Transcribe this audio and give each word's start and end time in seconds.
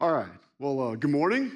All 0.00 0.12
right. 0.12 0.28
Well, 0.60 0.80
uh, 0.80 0.94
good 0.94 1.10
morning. 1.10 1.50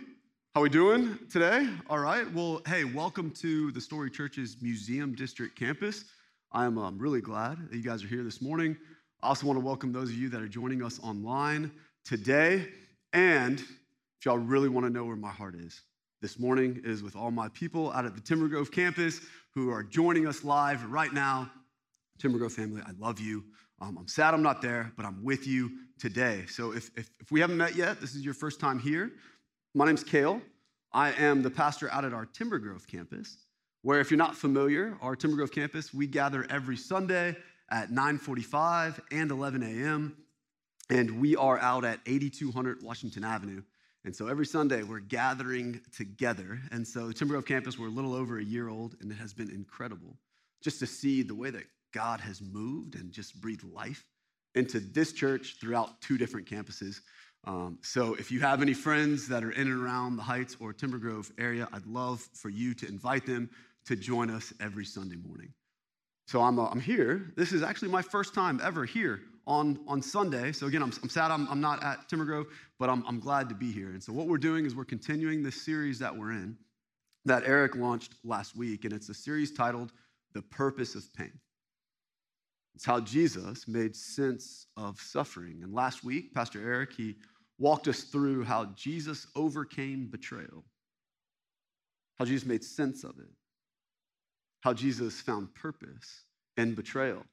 How 0.56 0.62
we 0.62 0.68
doing 0.68 1.16
today? 1.30 1.68
All 1.88 2.00
right. 2.00 2.28
Well, 2.34 2.60
hey, 2.66 2.82
welcome 2.82 3.30
to 3.34 3.70
the 3.70 3.80
Story 3.80 4.10
Church's 4.10 4.56
Museum 4.60 5.14
District 5.14 5.56
campus. 5.56 6.06
I'm 6.50 6.76
um, 6.76 6.98
really 6.98 7.20
glad 7.20 7.70
that 7.70 7.76
you 7.76 7.84
guys 7.84 8.02
are 8.02 8.08
here 8.08 8.24
this 8.24 8.42
morning. 8.42 8.76
I 9.22 9.28
also 9.28 9.46
want 9.46 9.60
to 9.60 9.64
welcome 9.64 9.92
those 9.92 10.08
of 10.08 10.16
you 10.16 10.28
that 10.30 10.42
are 10.42 10.48
joining 10.48 10.82
us 10.82 10.98
online 11.04 11.70
today. 12.04 12.66
And 13.12 13.60
if 13.60 14.24
y'all 14.24 14.38
really 14.38 14.68
want 14.68 14.86
to 14.86 14.92
know 14.92 15.04
where 15.04 15.14
my 15.14 15.30
heart 15.30 15.54
is, 15.54 15.80
this 16.20 16.36
morning 16.36 16.80
is 16.84 17.00
with 17.00 17.14
all 17.14 17.30
my 17.30 17.48
people 17.50 17.92
out 17.92 18.06
at 18.06 18.16
the 18.16 18.20
Timber 18.20 18.48
Grove 18.48 18.72
campus 18.72 19.20
who 19.54 19.70
are 19.70 19.84
joining 19.84 20.26
us 20.26 20.42
live 20.42 20.84
right 20.90 21.12
now. 21.12 21.48
Timber 22.18 22.38
Grove 22.38 22.54
family, 22.54 22.82
I 22.84 22.90
love 22.98 23.20
you. 23.20 23.44
Um, 23.82 23.98
I'm 23.98 24.06
sad 24.06 24.32
I'm 24.32 24.44
not 24.44 24.62
there, 24.62 24.92
but 24.96 25.04
I'm 25.04 25.24
with 25.24 25.44
you 25.44 25.72
today. 25.98 26.44
So 26.46 26.72
if, 26.72 26.92
if, 26.96 27.10
if 27.18 27.32
we 27.32 27.40
haven't 27.40 27.56
met 27.56 27.74
yet, 27.74 28.00
this 28.00 28.14
is 28.14 28.24
your 28.24 28.32
first 28.32 28.60
time 28.60 28.78
here. 28.78 29.10
My 29.74 29.86
name's 29.86 30.04
Kale. 30.04 30.40
I 30.92 31.10
am 31.14 31.42
the 31.42 31.50
pastor 31.50 31.90
out 31.90 32.04
at 32.04 32.12
our 32.12 32.24
Timber 32.24 32.60
Grove 32.60 32.86
campus, 32.86 33.38
where 33.80 33.98
if 33.98 34.08
you're 34.08 34.18
not 34.18 34.36
familiar, 34.36 34.96
our 35.02 35.16
Timber 35.16 35.36
Grove 35.36 35.50
campus, 35.50 35.92
we 35.92 36.06
gather 36.06 36.46
every 36.48 36.76
Sunday 36.76 37.34
at 37.72 37.90
9:45 37.90 39.00
and 39.10 39.32
11 39.32 39.64
a.m. 39.64 40.16
And 40.88 41.20
we 41.20 41.34
are 41.34 41.58
out 41.58 41.84
at 41.84 41.98
8200 42.06 42.84
Washington 42.84 43.24
Avenue. 43.24 43.62
And 44.04 44.14
so 44.14 44.28
every 44.28 44.46
Sunday 44.46 44.84
we're 44.84 45.00
gathering 45.00 45.80
together. 45.96 46.60
And 46.70 46.86
so 46.86 47.10
Timber 47.10 47.34
Grove 47.34 47.46
campus, 47.46 47.80
we're 47.80 47.88
a 47.88 47.90
little 47.90 48.14
over 48.14 48.38
a 48.38 48.44
year 48.44 48.68
old, 48.68 48.94
and 49.00 49.10
it 49.10 49.16
has 49.16 49.34
been 49.34 49.50
incredible 49.50 50.16
just 50.62 50.78
to 50.78 50.86
see 50.86 51.22
the 51.22 51.34
way 51.34 51.50
that 51.50 51.64
God 51.92 52.20
has 52.20 52.40
moved 52.40 52.94
and 52.94 53.12
just 53.12 53.40
breathed 53.40 53.64
life 53.64 54.04
into 54.54 54.80
this 54.80 55.12
church 55.12 55.56
throughout 55.60 56.00
two 56.00 56.18
different 56.18 56.46
campuses. 56.46 57.00
Um, 57.44 57.78
so 57.82 58.14
if 58.14 58.30
you 58.30 58.40
have 58.40 58.62
any 58.62 58.74
friends 58.74 59.26
that 59.28 59.42
are 59.42 59.50
in 59.50 59.66
and 59.68 59.82
around 59.82 60.16
the 60.16 60.22
Heights 60.22 60.56
or 60.60 60.72
Timber 60.72 60.98
Grove 60.98 61.32
area, 61.38 61.68
I'd 61.72 61.86
love 61.86 62.20
for 62.34 62.48
you 62.48 62.74
to 62.74 62.88
invite 62.88 63.26
them 63.26 63.50
to 63.86 63.96
join 63.96 64.30
us 64.30 64.52
every 64.60 64.84
Sunday 64.84 65.16
morning. 65.16 65.52
So 66.28 66.40
I'm, 66.40 66.58
uh, 66.58 66.66
I'm 66.66 66.80
here. 66.80 67.32
This 67.36 67.52
is 67.52 67.62
actually 67.62 67.90
my 67.90 68.02
first 68.02 68.32
time 68.32 68.60
ever 68.62 68.84
here 68.84 69.20
on, 69.46 69.80
on 69.88 70.00
Sunday. 70.00 70.52
So 70.52 70.66
again, 70.66 70.82
I'm, 70.82 70.92
I'm 71.02 71.08
sad 71.08 71.30
I'm, 71.32 71.48
I'm 71.48 71.60
not 71.60 71.82
at 71.82 72.08
Timber 72.08 72.24
Grove, 72.24 72.46
but 72.78 72.88
I'm, 72.88 73.04
I'm 73.06 73.18
glad 73.18 73.48
to 73.48 73.54
be 73.54 73.72
here. 73.72 73.88
And 73.88 74.02
so 74.02 74.12
what 74.12 74.28
we're 74.28 74.38
doing 74.38 74.64
is 74.64 74.76
we're 74.76 74.84
continuing 74.84 75.42
this 75.42 75.60
series 75.60 75.98
that 75.98 76.16
we're 76.16 76.30
in 76.30 76.56
that 77.24 77.42
Eric 77.44 77.76
launched 77.76 78.14
last 78.24 78.56
week, 78.56 78.84
and 78.84 78.92
it's 78.92 79.08
a 79.08 79.14
series 79.14 79.52
titled 79.52 79.92
The 80.32 80.42
Purpose 80.42 80.94
of 80.94 81.12
Pain. 81.14 81.32
It's 82.74 82.84
how 82.84 83.00
Jesus 83.00 83.68
made 83.68 83.94
sense 83.94 84.66
of 84.76 85.00
suffering. 85.00 85.60
And 85.62 85.72
last 85.72 86.04
week, 86.04 86.32
Pastor 86.32 86.60
Eric, 86.60 86.92
he 86.92 87.16
walked 87.58 87.86
us 87.88 88.02
through 88.04 88.44
how 88.44 88.66
Jesus 88.74 89.26
overcame 89.36 90.08
betrayal, 90.10 90.64
how 92.18 92.24
Jesus 92.24 92.46
made 92.46 92.64
sense 92.64 93.04
of 93.04 93.18
it, 93.18 93.30
how 94.62 94.72
Jesus 94.72 95.20
found 95.20 95.54
purpose 95.54 96.24
in 96.56 96.74
betrayal. 96.74 97.24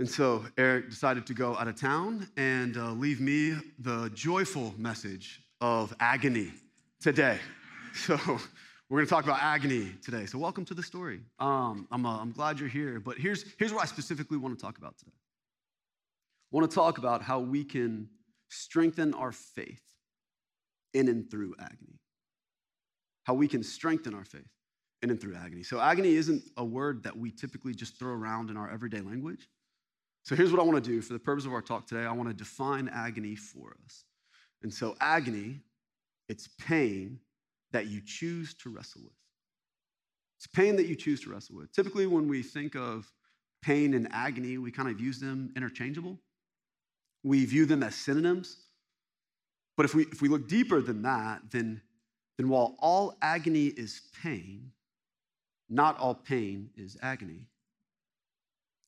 And 0.00 0.08
so 0.08 0.44
Eric 0.56 0.90
decided 0.90 1.26
to 1.26 1.34
go 1.34 1.56
out 1.56 1.66
of 1.66 1.74
town 1.80 2.28
and 2.36 2.76
uh, 2.76 2.92
leave 2.92 3.20
me 3.20 3.56
the 3.80 4.10
joyful 4.14 4.72
message 4.78 5.40
of 5.60 5.94
agony 6.00 6.52
today. 7.00 7.38
So 7.94 8.16
we're 8.88 8.98
going 8.98 9.06
to 9.06 9.10
talk 9.10 9.24
about 9.24 9.42
agony 9.42 9.92
today. 10.02 10.24
So, 10.24 10.38
welcome 10.38 10.64
to 10.64 10.74
the 10.74 10.82
story. 10.82 11.20
Um, 11.38 11.86
I'm, 11.90 12.06
uh, 12.06 12.20
I'm 12.20 12.32
glad 12.32 12.58
you're 12.58 12.70
here, 12.70 13.00
but 13.00 13.18
here's, 13.18 13.44
here's 13.58 13.72
what 13.72 13.82
I 13.82 13.86
specifically 13.86 14.38
want 14.38 14.58
to 14.58 14.64
talk 14.64 14.78
about 14.78 14.96
today. 14.96 15.12
I 16.50 16.56
want 16.56 16.70
to 16.70 16.74
talk 16.74 16.96
about 16.96 17.22
how 17.22 17.38
we 17.38 17.64
can 17.64 18.08
strengthen 18.48 19.12
our 19.12 19.30
faith 19.30 19.82
in 20.94 21.08
and 21.08 21.30
through 21.30 21.54
agony. 21.60 22.00
How 23.24 23.34
we 23.34 23.46
can 23.46 23.62
strengthen 23.62 24.14
our 24.14 24.24
faith 24.24 24.48
in 25.02 25.10
and 25.10 25.20
through 25.20 25.36
agony. 25.36 25.64
So, 25.64 25.80
agony 25.80 26.14
isn't 26.14 26.44
a 26.56 26.64
word 26.64 27.02
that 27.02 27.14
we 27.14 27.30
typically 27.30 27.74
just 27.74 27.98
throw 27.98 28.14
around 28.14 28.48
in 28.48 28.56
our 28.56 28.70
everyday 28.70 29.02
language. 29.02 29.50
So, 30.22 30.34
here's 30.34 30.50
what 30.50 30.62
I 30.62 30.64
want 30.64 30.82
to 30.82 30.90
do 30.90 31.02
for 31.02 31.12
the 31.12 31.18
purpose 31.18 31.44
of 31.44 31.52
our 31.52 31.62
talk 31.62 31.86
today 31.86 32.06
I 32.06 32.12
want 32.12 32.30
to 32.30 32.34
define 32.34 32.88
agony 32.88 33.36
for 33.36 33.76
us. 33.84 34.04
And 34.62 34.72
so, 34.72 34.96
agony, 34.98 35.60
it's 36.30 36.48
pain 36.58 37.20
that 37.72 37.86
you 37.86 38.00
choose 38.04 38.54
to 38.54 38.70
wrestle 38.70 39.02
with. 39.02 39.12
It's 40.38 40.46
pain 40.46 40.76
that 40.76 40.86
you 40.86 40.94
choose 40.94 41.20
to 41.22 41.30
wrestle 41.30 41.56
with. 41.56 41.72
Typically, 41.72 42.06
when 42.06 42.28
we 42.28 42.42
think 42.42 42.76
of 42.76 43.10
pain 43.62 43.94
and 43.94 44.08
agony, 44.12 44.56
we 44.58 44.70
kind 44.70 44.88
of 44.88 45.00
use 45.00 45.18
them 45.18 45.52
interchangeable. 45.56 46.18
We 47.24 47.44
view 47.44 47.66
them 47.66 47.82
as 47.82 47.94
synonyms. 47.94 48.56
But 49.76 49.84
if 49.84 49.94
we, 49.94 50.04
if 50.04 50.22
we 50.22 50.28
look 50.28 50.48
deeper 50.48 50.80
than 50.80 51.02
that, 51.02 51.42
then, 51.50 51.80
then 52.36 52.48
while 52.48 52.76
all 52.78 53.16
agony 53.20 53.66
is 53.66 54.02
pain, 54.22 54.70
not 55.68 55.98
all 55.98 56.14
pain 56.14 56.70
is 56.76 56.96
agony. 57.02 57.46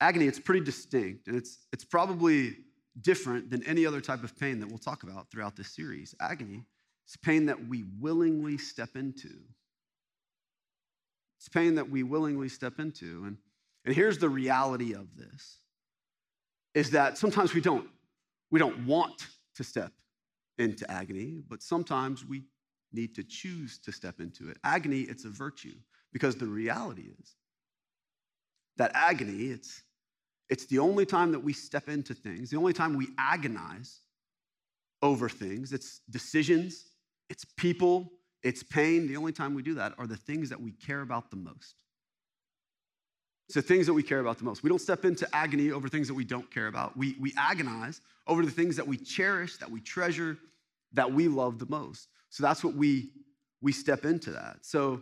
Agony, 0.01 0.27
it's 0.27 0.41
pretty 0.41 0.65
distinct, 0.65 1.27
and 1.27 1.37
it's, 1.37 1.59
it's 1.73 1.85
probably 1.85 2.57
different 3.03 3.51
than 3.51 3.63
any 3.65 3.85
other 3.85 4.01
type 4.01 4.25
of 4.25 4.37
pain 4.39 4.61
that 4.61 4.69
we'll 4.69 4.79
talk 4.79 5.03
about 5.03 5.31
throughout 5.31 5.57
this 5.57 5.75
series. 5.75 6.15
Agony 6.21 6.65
it's 7.11 7.17
pain 7.17 7.47
that 7.47 7.67
we 7.67 7.83
willingly 7.99 8.57
step 8.57 8.91
into. 8.95 9.33
It's 11.41 11.49
pain 11.49 11.75
that 11.75 11.91
we 11.91 12.05
willingly 12.05 12.49
step 12.49 12.79
into. 12.79 13.25
And, 13.27 13.37
and 13.85 13.93
here's 13.93 14.19
the 14.19 14.29
reality 14.29 14.93
of 14.93 15.17
this 15.17 15.59
is 16.73 16.93
that 16.93 17.19
sometimes 17.19 17.53
we 17.53 17.61
don't, 17.61 17.89
we 18.53 18.61
don't 18.61 18.87
want 18.87 19.27
to 19.57 19.65
step 19.65 19.91
into 20.59 20.89
agony, 20.89 21.43
but 21.49 21.65
sometimes 21.65 22.25
we 22.25 22.45
need 22.93 23.17
to 23.17 23.25
choose 23.25 23.79
to 23.79 23.91
step 23.91 24.21
into 24.21 24.49
it. 24.49 24.59
Agony, 24.63 25.01
it's 25.01 25.25
a 25.25 25.31
virtue 25.31 25.75
because 26.13 26.37
the 26.37 26.47
reality 26.47 27.11
is 27.21 27.35
that 28.77 28.93
agony, 28.95 29.47
it's, 29.47 29.83
it's 30.49 30.67
the 30.67 30.79
only 30.79 31.07
time 31.07 31.33
that 31.33 31.41
we 31.41 31.55
step 31.55 31.89
into 31.89 32.15
things, 32.15 32.51
the 32.51 32.57
only 32.57 32.73
time 32.73 32.97
we 32.97 33.09
agonize 33.19 33.99
over 35.03 35.29
things. 35.29 35.73
It's 35.73 36.03
decisions, 36.09 36.85
it's 37.31 37.45
people, 37.57 38.13
it's 38.43 38.63
pain. 38.63 39.07
The 39.07 39.17
only 39.17 39.33
time 39.33 39.55
we 39.55 39.63
do 39.63 39.75
that 39.75 39.95
are 39.97 40.07
the 40.07 40.17
things 40.17 40.51
that 40.51 40.61
we 40.61 40.73
care 40.73 41.01
about 41.01 41.31
the 41.31 41.37
most. 41.37 41.77
The 43.55 43.63
things 43.63 43.87
that 43.87 43.95
we 43.95 44.03
care 44.03 44.21
about 44.21 44.39
the 44.39 44.45
most. 44.45 44.63
We 44.63 44.69
don't 44.69 44.81
step 44.81 45.05
into 45.05 45.29
agony 45.33 45.71
over 45.71 45.89
things 45.89 46.09
that 46.09 46.15
we 46.15 46.25
don't 46.25 46.51
care 46.53 46.67
about. 46.67 46.97
We, 46.97 47.17
we 47.21 47.33
agonize 47.37 48.01
over 48.27 48.45
the 48.45 48.51
things 48.51 48.77
that 48.77 48.87
we 48.87 48.97
cherish, 48.97 49.57
that 49.59 49.71
we 49.71 49.81
treasure, 49.81 50.37
that 50.93 51.13
we 51.13 51.29
love 51.29 51.59
the 51.59 51.67
most. 51.67 52.09
So 52.31 52.43
that's 52.43 52.63
what 52.63 52.75
we, 52.75 53.11
we 53.61 53.73
step 53.73 54.05
into 54.05 54.33
that. 54.33 54.59
So, 54.63 55.01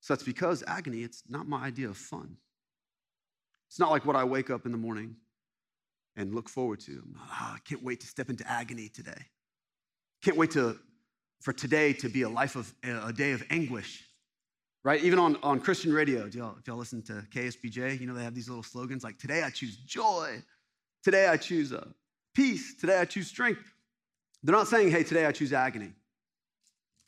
so 0.00 0.14
that's 0.14 0.24
because 0.24 0.64
agony, 0.66 1.02
it's 1.02 1.24
not 1.28 1.48
my 1.48 1.64
idea 1.64 1.88
of 1.88 1.96
fun. 1.96 2.36
It's 3.68 3.78
not 3.78 3.90
like 3.90 4.04
what 4.04 4.16
I 4.16 4.24
wake 4.24 4.50
up 4.50 4.64
in 4.64 4.72
the 4.72 4.78
morning 4.78 5.16
and 6.16 6.34
look 6.34 6.48
forward 6.48 6.80
to. 6.80 7.02
Oh, 7.16 7.52
I 7.54 7.58
can't 7.64 7.82
wait 7.82 8.00
to 8.00 8.06
step 8.06 8.30
into 8.30 8.48
agony 8.48 8.88
today. 8.88 9.26
Can't 10.22 10.36
wait 10.36 10.50
to 10.52 10.76
for 11.40 11.52
today 11.52 11.92
to 11.94 12.08
be 12.08 12.22
a 12.22 12.28
life 12.28 12.54
of 12.54 12.72
a 12.84 13.12
day 13.12 13.32
of 13.32 13.42
anguish. 13.50 14.04
Right? 14.82 15.02
Even 15.02 15.18
on, 15.18 15.36
on 15.42 15.60
christian 15.60 15.92
radio 15.92 16.24
y'all, 16.24 16.56
if 16.58 16.66
y'all 16.66 16.78
listen 16.78 17.02
to 17.02 17.24
KSBJ 17.30 18.00
you 18.00 18.06
know 18.06 18.14
they 18.14 18.24
have 18.24 18.34
these 18.34 18.48
little 18.48 18.62
slogans 18.62 19.04
like 19.04 19.18
today 19.18 19.42
i 19.42 19.50
choose 19.50 19.76
joy. 19.76 20.42
Today 21.02 21.28
i 21.28 21.36
choose 21.36 21.72
uh, 21.72 21.86
peace. 22.34 22.74
Today 22.80 22.98
i 22.98 23.04
choose 23.04 23.26
strength. 23.26 23.60
They're 24.42 24.54
not 24.54 24.68
saying 24.68 24.90
hey 24.90 25.02
today 25.02 25.26
i 25.26 25.32
choose 25.32 25.52
agony. 25.52 25.92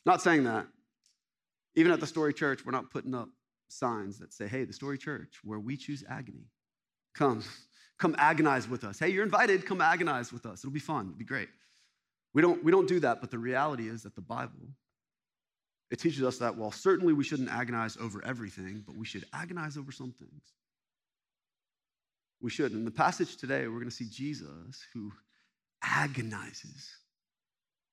Not 0.05 0.21
saying 0.21 0.43
that. 0.43 0.67
Even 1.75 1.91
at 1.91 1.99
the 1.99 2.07
story 2.07 2.33
church 2.33 2.65
we're 2.65 2.71
not 2.71 2.91
putting 2.91 3.15
up 3.15 3.29
signs 3.69 4.19
that 4.19 4.33
say 4.33 4.47
hey 4.47 4.65
the 4.65 4.73
story 4.73 4.97
church 4.97 5.39
where 5.43 5.59
we 5.59 5.75
choose 5.75 6.03
agony 6.07 6.45
come 7.15 7.43
come 7.97 8.15
agonize 8.19 8.69
with 8.69 8.83
us. 8.83 8.99
Hey 8.99 9.09
you're 9.09 9.23
invited 9.23 9.65
come 9.65 9.81
agonize 9.81 10.31
with 10.31 10.45
us. 10.45 10.59
It'll 10.59 10.71
be 10.71 10.79
fun. 10.79 11.07
It'll 11.07 11.17
be 11.17 11.25
great 11.25 11.49
we 12.33 12.41
don't, 12.41 12.63
we 12.63 12.71
don't 12.71 12.87
do 12.87 12.99
that, 13.01 13.21
but 13.21 13.31
the 13.31 13.37
reality 13.37 13.87
is 13.87 14.03
that 14.03 14.15
the 14.15 14.21
Bible, 14.21 14.67
it 15.91 15.99
teaches 15.99 16.23
us 16.23 16.37
that 16.39 16.55
while 16.55 16.71
certainly 16.71 17.13
we 17.13 17.23
shouldn't 17.23 17.49
agonize 17.49 17.97
over 17.99 18.23
everything, 18.25 18.83
but 18.85 18.97
we 18.97 19.05
should 19.05 19.25
agonize 19.33 19.77
over 19.77 19.91
some 19.91 20.11
things. 20.11 20.41
We 22.41 22.49
should. 22.49 22.73
In 22.73 22.83
the 22.83 22.91
passage 22.91 23.37
today, 23.37 23.67
we're 23.67 23.79
going 23.79 23.89
to 23.89 23.95
see 23.95 24.09
Jesus 24.09 24.83
who 24.93 25.11
agonizes 25.83 26.89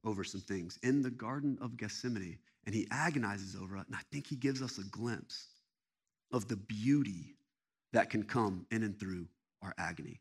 over 0.04 0.24
some 0.24 0.40
things 0.40 0.78
in 0.82 1.02
the 1.02 1.10
Garden 1.10 1.58
of 1.60 1.76
Gethsemane, 1.76 2.38
and 2.66 2.74
he 2.74 2.88
agonizes 2.90 3.54
over 3.54 3.76
it. 3.76 3.86
And 3.86 3.94
I 3.94 4.00
think 4.10 4.26
he 4.26 4.36
gives 4.36 4.62
us 4.62 4.78
a 4.78 4.84
glimpse 4.84 5.48
of 6.32 6.48
the 6.48 6.56
beauty 6.56 7.36
that 7.92 8.10
can 8.10 8.22
come 8.22 8.66
in 8.70 8.82
and 8.82 8.98
through 8.98 9.26
our 9.62 9.74
agony. 9.78 10.20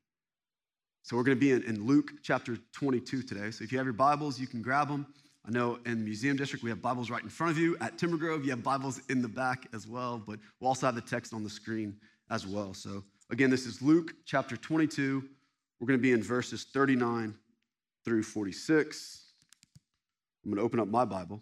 So 1.03 1.15
we're 1.15 1.23
going 1.23 1.37
to 1.37 1.39
be 1.39 1.51
in, 1.51 1.63
in, 1.63 1.85
Luke 1.85 2.11
chapter 2.21 2.57
22 2.73 3.23
today. 3.23 3.51
So 3.51 3.63
if 3.63 3.71
you 3.71 3.77
have 3.77 3.87
your 3.87 3.93
Bibles, 3.93 4.39
you 4.39 4.47
can 4.47 4.61
grab 4.61 4.87
them. 4.87 5.07
I 5.45 5.51
know 5.51 5.79
in 5.85 5.99
the 5.99 6.03
Museum 6.03 6.37
District, 6.37 6.63
we 6.63 6.69
have 6.69 6.81
Bibles 6.81 7.09
right 7.09 7.23
in 7.23 7.29
front 7.29 7.51
of 7.51 7.57
you. 7.57 7.77
At 7.81 7.97
Timber 7.97 8.17
Grove, 8.17 8.43
you 8.43 8.51
have 8.51 8.61
Bibles 8.61 9.01
in 9.09 9.21
the 9.21 9.27
back 9.27 9.67
as 9.73 9.87
well, 9.87 10.21
but 10.25 10.37
we'll 10.59 10.67
also 10.67 10.85
have 10.85 10.95
the 10.95 11.01
text 11.01 11.33
on 11.33 11.43
the 11.43 11.49
screen 11.49 11.95
as 12.29 12.45
well. 12.45 12.73
So 12.73 13.03
again, 13.31 13.49
this 13.49 13.65
is 13.65 13.81
Luke 13.81 14.13
chapter 14.25 14.55
22. 14.57 15.23
We're 15.79 15.87
going 15.87 15.97
to 15.97 16.03
be 16.03 16.11
in 16.11 16.21
verses 16.21 16.65
39 16.73 17.33
through 18.05 18.23
46. 18.23 19.25
I'm 20.43 20.51
going 20.51 20.57
to 20.57 20.63
open 20.63 20.79
up 20.79 20.87
my 20.87 21.05
Bible 21.05 21.41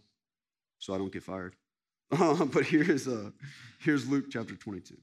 so 0.80 0.94
I 0.94 0.98
don't 0.98 1.12
get 1.12 1.24
fired. 1.24 1.56
but 2.10 2.66
here's, 2.66 3.08
uh, 3.08 3.32
here's 3.80 4.08
Luke 4.08 4.26
chapter 4.30 4.56
22. 4.56 4.96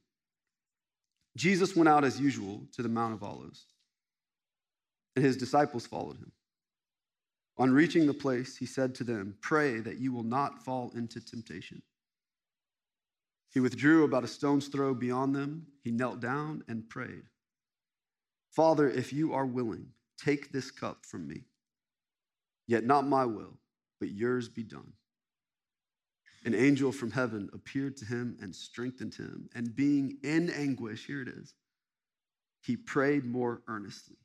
Jesus 1.36 1.74
went 1.74 1.88
out 1.88 2.04
as 2.04 2.20
usual 2.20 2.62
to 2.72 2.82
the 2.82 2.88
Mount 2.88 3.12
of 3.12 3.22
Olives, 3.22 3.66
and 5.16 5.24
his 5.24 5.36
disciples 5.36 5.86
followed 5.86 6.16
him. 6.16 6.32
On 7.56 7.72
reaching 7.72 8.06
the 8.06 8.14
place, 8.14 8.56
he 8.56 8.66
said 8.66 8.94
to 8.96 9.04
them, 9.04 9.36
Pray 9.40 9.78
that 9.80 9.98
you 9.98 10.12
will 10.12 10.24
not 10.24 10.64
fall 10.64 10.90
into 10.96 11.20
temptation. 11.20 11.82
He 13.52 13.60
withdrew 13.60 14.04
about 14.04 14.24
a 14.24 14.28
stone's 14.28 14.66
throw 14.66 14.94
beyond 14.94 15.36
them. 15.36 15.66
He 15.82 15.92
knelt 15.92 16.20
down 16.20 16.64
and 16.66 16.88
prayed, 16.88 17.22
Father, 18.50 18.90
if 18.90 19.12
you 19.12 19.32
are 19.32 19.46
willing, 19.46 19.86
take 20.18 20.50
this 20.50 20.70
cup 20.70 21.06
from 21.06 21.28
me. 21.28 21.44
Yet 22.66 22.84
not 22.84 23.06
my 23.06 23.24
will, 23.24 23.58
but 24.00 24.10
yours 24.10 24.48
be 24.48 24.64
done. 24.64 24.92
An 26.44 26.54
angel 26.54 26.90
from 26.90 27.12
heaven 27.12 27.48
appeared 27.52 27.96
to 27.98 28.04
him 28.04 28.36
and 28.40 28.54
strengthened 28.54 29.14
him. 29.14 29.48
And 29.54 29.74
being 29.74 30.18
in 30.22 30.50
anguish, 30.50 31.06
here 31.06 31.22
it 31.22 31.28
is, 31.28 31.54
he 32.60 32.76
prayed 32.76 33.24
more 33.24 33.62
earnestly 33.68 34.16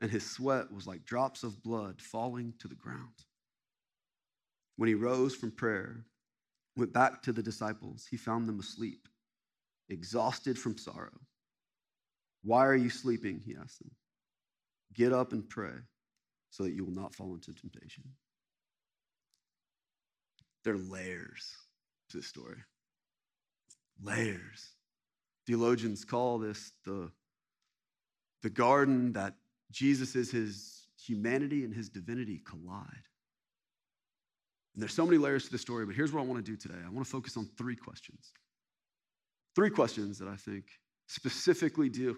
and 0.00 0.10
his 0.10 0.28
sweat 0.28 0.72
was 0.72 0.86
like 0.86 1.04
drops 1.04 1.42
of 1.42 1.62
blood 1.62 2.00
falling 2.00 2.54
to 2.58 2.68
the 2.68 2.74
ground. 2.74 3.24
When 4.76 4.88
he 4.88 4.94
rose 4.94 5.34
from 5.34 5.52
prayer, 5.52 6.04
went 6.76 6.92
back 6.92 7.22
to 7.22 7.32
the 7.32 7.42
disciples, 7.42 8.06
he 8.10 8.16
found 8.16 8.48
them 8.48 8.60
asleep, 8.60 9.08
exhausted 9.88 10.58
from 10.58 10.76
sorrow. 10.76 11.18
Why 12.42 12.66
are 12.66 12.76
you 12.76 12.90
sleeping? 12.90 13.40
He 13.44 13.56
asked 13.60 13.78
them. 13.78 13.90
Get 14.94 15.12
up 15.12 15.32
and 15.32 15.48
pray 15.48 15.72
so 16.50 16.62
that 16.62 16.72
you 16.72 16.84
will 16.84 16.92
not 16.92 17.14
fall 17.14 17.34
into 17.34 17.52
temptation. 17.52 18.04
There 20.64 20.74
are 20.74 20.78
layers 20.78 21.54
to 22.10 22.18
this 22.18 22.26
story. 22.26 22.58
Layers. 24.02 24.74
Theologians 25.46 26.04
call 26.04 26.38
this 26.38 26.72
the, 26.84 27.10
the 28.42 28.50
garden 28.50 29.12
that 29.14 29.34
Jesus 29.70 30.16
is 30.16 30.30
his 30.30 30.86
humanity 31.04 31.64
and 31.64 31.74
his 31.74 31.88
divinity 31.88 32.40
collide. 32.46 33.06
And 34.74 34.82
there's 34.82 34.94
so 34.94 35.06
many 35.06 35.18
layers 35.18 35.46
to 35.46 35.52
the 35.52 35.58
story, 35.58 35.86
but 35.86 35.94
here's 35.94 36.12
what 36.12 36.20
I 36.20 36.24
want 36.24 36.44
to 36.44 36.50
do 36.50 36.56
today. 36.56 36.78
I 36.84 36.90
want 36.90 37.06
to 37.06 37.10
focus 37.10 37.36
on 37.36 37.48
three 37.56 37.76
questions. 37.76 38.32
Three 39.54 39.70
questions 39.70 40.18
that 40.18 40.28
I 40.28 40.36
think 40.36 40.64
specifically 41.08 41.88
deal, 41.88 42.14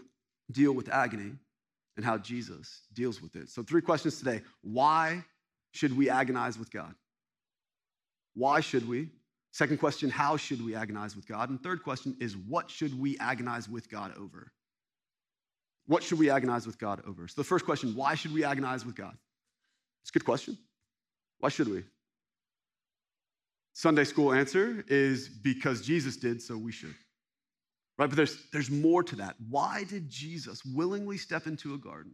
deal 0.50 0.72
with 0.72 0.88
agony 0.88 1.32
and 1.96 2.04
how 2.04 2.18
Jesus 2.18 2.82
deals 2.92 3.22
with 3.22 3.36
it. 3.36 3.48
So, 3.48 3.62
three 3.62 3.82
questions 3.82 4.18
today. 4.18 4.42
Why 4.62 5.24
should 5.72 5.96
we 5.96 6.10
agonize 6.10 6.58
with 6.58 6.72
God? 6.72 6.94
Why 8.34 8.60
should 8.60 8.88
we? 8.88 9.10
Second 9.52 9.78
question, 9.78 10.10
how 10.10 10.36
should 10.36 10.64
we 10.64 10.74
agonize 10.74 11.16
with 11.16 11.26
God? 11.26 11.50
And 11.50 11.62
third 11.62 11.82
question 11.82 12.16
is, 12.20 12.36
what 12.36 12.70
should 12.70 12.98
we 12.98 13.18
agonize 13.18 13.68
with 13.68 13.90
God 13.90 14.12
over? 14.16 14.52
What 15.88 16.02
should 16.02 16.19
we 16.19 16.31
agonize 16.31 16.67
with 16.67 16.79
God 16.79 17.02
over? 17.06 17.26
So, 17.26 17.40
the 17.40 17.44
first 17.44 17.64
question 17.64 17.94
why 17.96 18.14
should 18.14 18.32
we 18.32 18.44
agonize 18.44 18.85
with 18.85 18.94
God? 18.94 19.17
It's 20.02 20.11
a 20.11 20.12
good 20.12 20.25
question. 20.25 20.56
Why 21.40 21.49
should 21.49 21.69
we? 21.69 21.82
Sunday 23.73 24.05
school 24.05 24.32
answer 24.32 24.85
is 24.88 25.29
because 25.29 25.81
Jesus 25.81 26.17
did, 26.17 26.43
so 26.43 26.58
we 26.58 26.73
should. 26.73 26.94
Right? 27.96 28.08
But 28.08 28.17
there's, 28.17 28.37
there's 28.52 28.70
more 28.70 29.02
to 29.02 29.17
that. 29.17 29.37
Why 29.49 29.85
did 29.85 30.08
Jesus 30.08 30.64
willingly 30.64 31.17
step 31.17 31.46
into 31.46 31.75
a 31.75 31.79
garden 31.79 32.12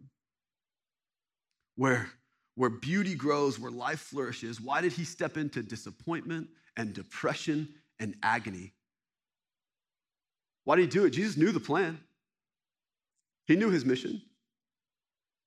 where, 1.76 2.08
where 2.54 2.70
beauty 2.70 3.14
grows, 3.14 3.58
where 3.58 3.70
life 3.70 4.00
flourishes? 4.00 4.60
Why 4.60 4.82
did 4.82 4.92
he 4.92 5.04
step 5.04 5.36
into 5.36 5.62
disappointment 5.62 6.48
and 6.76 6.94
depression 6.94 7.68
and 7.98 8.14
agony? 8.22 8.72
Why 10.64 10.76
did 10.76 10.82
he 10.82 10.88
do 10.88 11.06
it? 11.06 11.10
Jesus 11.10 11.36
knew 11.36 11.50
the 11.50 11.60
plan. 11.60 11.98
He 13.46 13.56
knew 13.56 13.70
his 13.70 13.84
mission. 13.84 14.22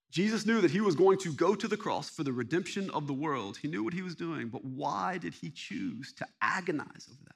Jesus 0.10 0.46
knew 0.46 0.62
that 0.62 0.72
he 0.72 0.82
was 0.82 0.96
going 0.96 1.18
to 1.20 1.34
go 1.34 1.54
to 1.54 1.68
the 1.68 1.78
cross 1.78 2.10
for 2.10 2.24
the 2.24 2.32
redemption 2.32 2.90
of 2.92 3.08
the 3.08 3.14
world. 3.14 3.58
He 3.58 3.68
knew 3.68 3.84
what 3.84 3.94
he 3.94 4.02
was 4.02 4.16
doing, 4.16 4.48
but 4.48 4.64
why 4.64 5.18
did 5.18 5.34
he 5.34 5.50
choose 5.50 6.14
to 6.14 6.28
agonize 6.42 7.08
over 7.10 7.20
that? 7.26 7.36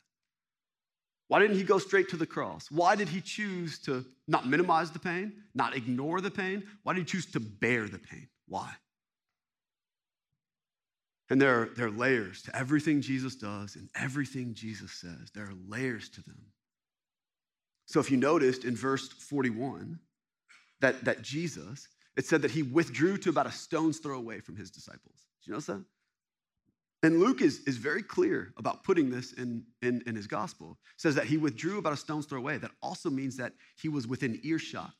Why 1.27 1.39
didn't 1.39 1.57
he 1.57 1.63
go 1.63 1.79
straight 1.79 2.09
to 2.09 2.17
the 2.17 2.25
cross? 2.25 2.69
Why 2.69 2.95
did 2.95 3.09
he 3.09 3.21
choose 3.21 3.79
to 3.83 4.05
not 4.27 4.47
minimize 4.47 4.91
the 4.91 4.99
pain, 4.99 5.33
not 5.53 5.75
ignore 5.75 6.21
the 6.21 6.31
pain? 6.31 6.63
Why 6.83 6.93
did 6.93 7.01
he 7.01 7.05
choose 7.05 7.25
to 7.27 7.39
bear 7.39 7.87
the 7.87 7.99
pain? 7.99 8.27
Why? 8.47 8.69
And 11.29 11.41
there 11.41 11.61
are, 11.61 11.69
there 11.77 11.87
are 11.87 11.91
layers 11.91 12.41
to 12.43 12.55
everything 12.55 12.99
Jesus 12.99 13.35
does 13.35 13.77
and 13.77 13.89
everything 13.95 14.53
Jesus 14.53 14.91
says. 14.91 15.31
There 15.33 15.45
are 15.45 15.53
layers 15.69 16.09
to 16.09 16.23
them. 16.23 16.37
So 17.85 18.01
if 18.01 18.11
you 18.11 18.17
noticed 18.17 18.65
in 18.65 18.75
verse 18.75 19.07
41, 19.07 19.99
that, 20.81 21.05
that 21.05 21.21
Jesus, 21.21 21.87
it 22.17 22.25
said 22.25 22.41
that 22.41 22.51
he 22.51 22.63
withdrew 22.63 23.17
to 23.19 23.29
about 23.29 23.47
a 23.47 23.51
stone's 23.51 23.99
throw 23.99 24.17
away 24.17 24.39
from 24.39 24.55
his 24.55 24.69
disciples. 24.69 25.25
Did 25.41 25.47
you 25.47 25.53
notice 25.53 25.67
that? 25.67 25.83
And 27.03 27.19
Luke 27.19 27.41
is, 27.41 27.61
is 27.65 27.77
very 27.77 28.03
clear 28.03 28.53
about 28.57 28.83
putting 28.83 29.09
this 29.09 29.33
in, 29.33 29.63
in, 29.81 30.03
in 30.05 30.15
his 30.15 30.27
gospel. 30.27 30.77
It 30.95 31.01
says 31.01 31.15
that 31.15 31.25
he 31.25 31.37
withdrew 31.37 31.79
about 31.79 31.93
a 31.93 31.97
stone's 31.97 32.27
throw 32.27 32.37
away. 32.37 32.57
That 32.57 32.71
also 32.81 33.09
means 33.09 33.37
that 33.37 33.53
he 33.81 33.89
was 33.89 34.07
within 34.07 34.39
earshot 34.43 34.91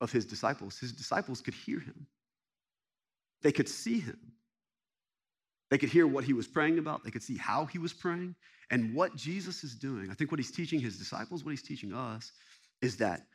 of 0.00 0.10
his 0.10 0.24
disciples. 0.24 0.78
His 0.78 0.92
disciples 0.92 1.42
could 1.42 1.54
hear 1.54 1.80
him, 1.80 2.06
they 3.42 3.52
could 3.52 3.68
see 3.68 4.00
him. 4.00 4.18
They 5.68 5.78
could 5.78 5.88
hear 5.88 6.06
what 6.06 6.22
he 6.22 6.32
was 6.32 6.46
praying 6.46 6.78
about. 6.78 7.02
They 7.02 7.10
could 7.10 7.24
see 7.24 7.36
how 7.36 7.66
he 7.66 7.78
was 7.78 7.92
praying. 7.92 8.36
And 8.70 8.94
what 8.94 9.16
Jesus 9.16 9.64
is 9.64 9.74
doing, 9.74 10.10
I 10.10 10.14
think 10.14 10.30
what 10.30 10.38
he's 10.38 10.52
teaching 10.52 10.78
his 10.78 10.96
disciples, 10.96 11.44
what 11.44 11.50
he's 11.50 11.62
teaching 11.62 11.92
us, 11.92 12.30
is 12.82 12.96
that 12.98 13.26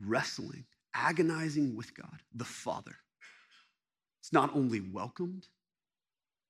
wrestling, 0.00 0.64
agonizing 0.94 1.76
with 1.76 1.94
God, 1.94 2.20
the 2.34 2.44
Father. 2.44 2.96
It's 4.20 4.32
not 4.32 4.54
only 4.54 4.80
welcomed, 4.80 5.46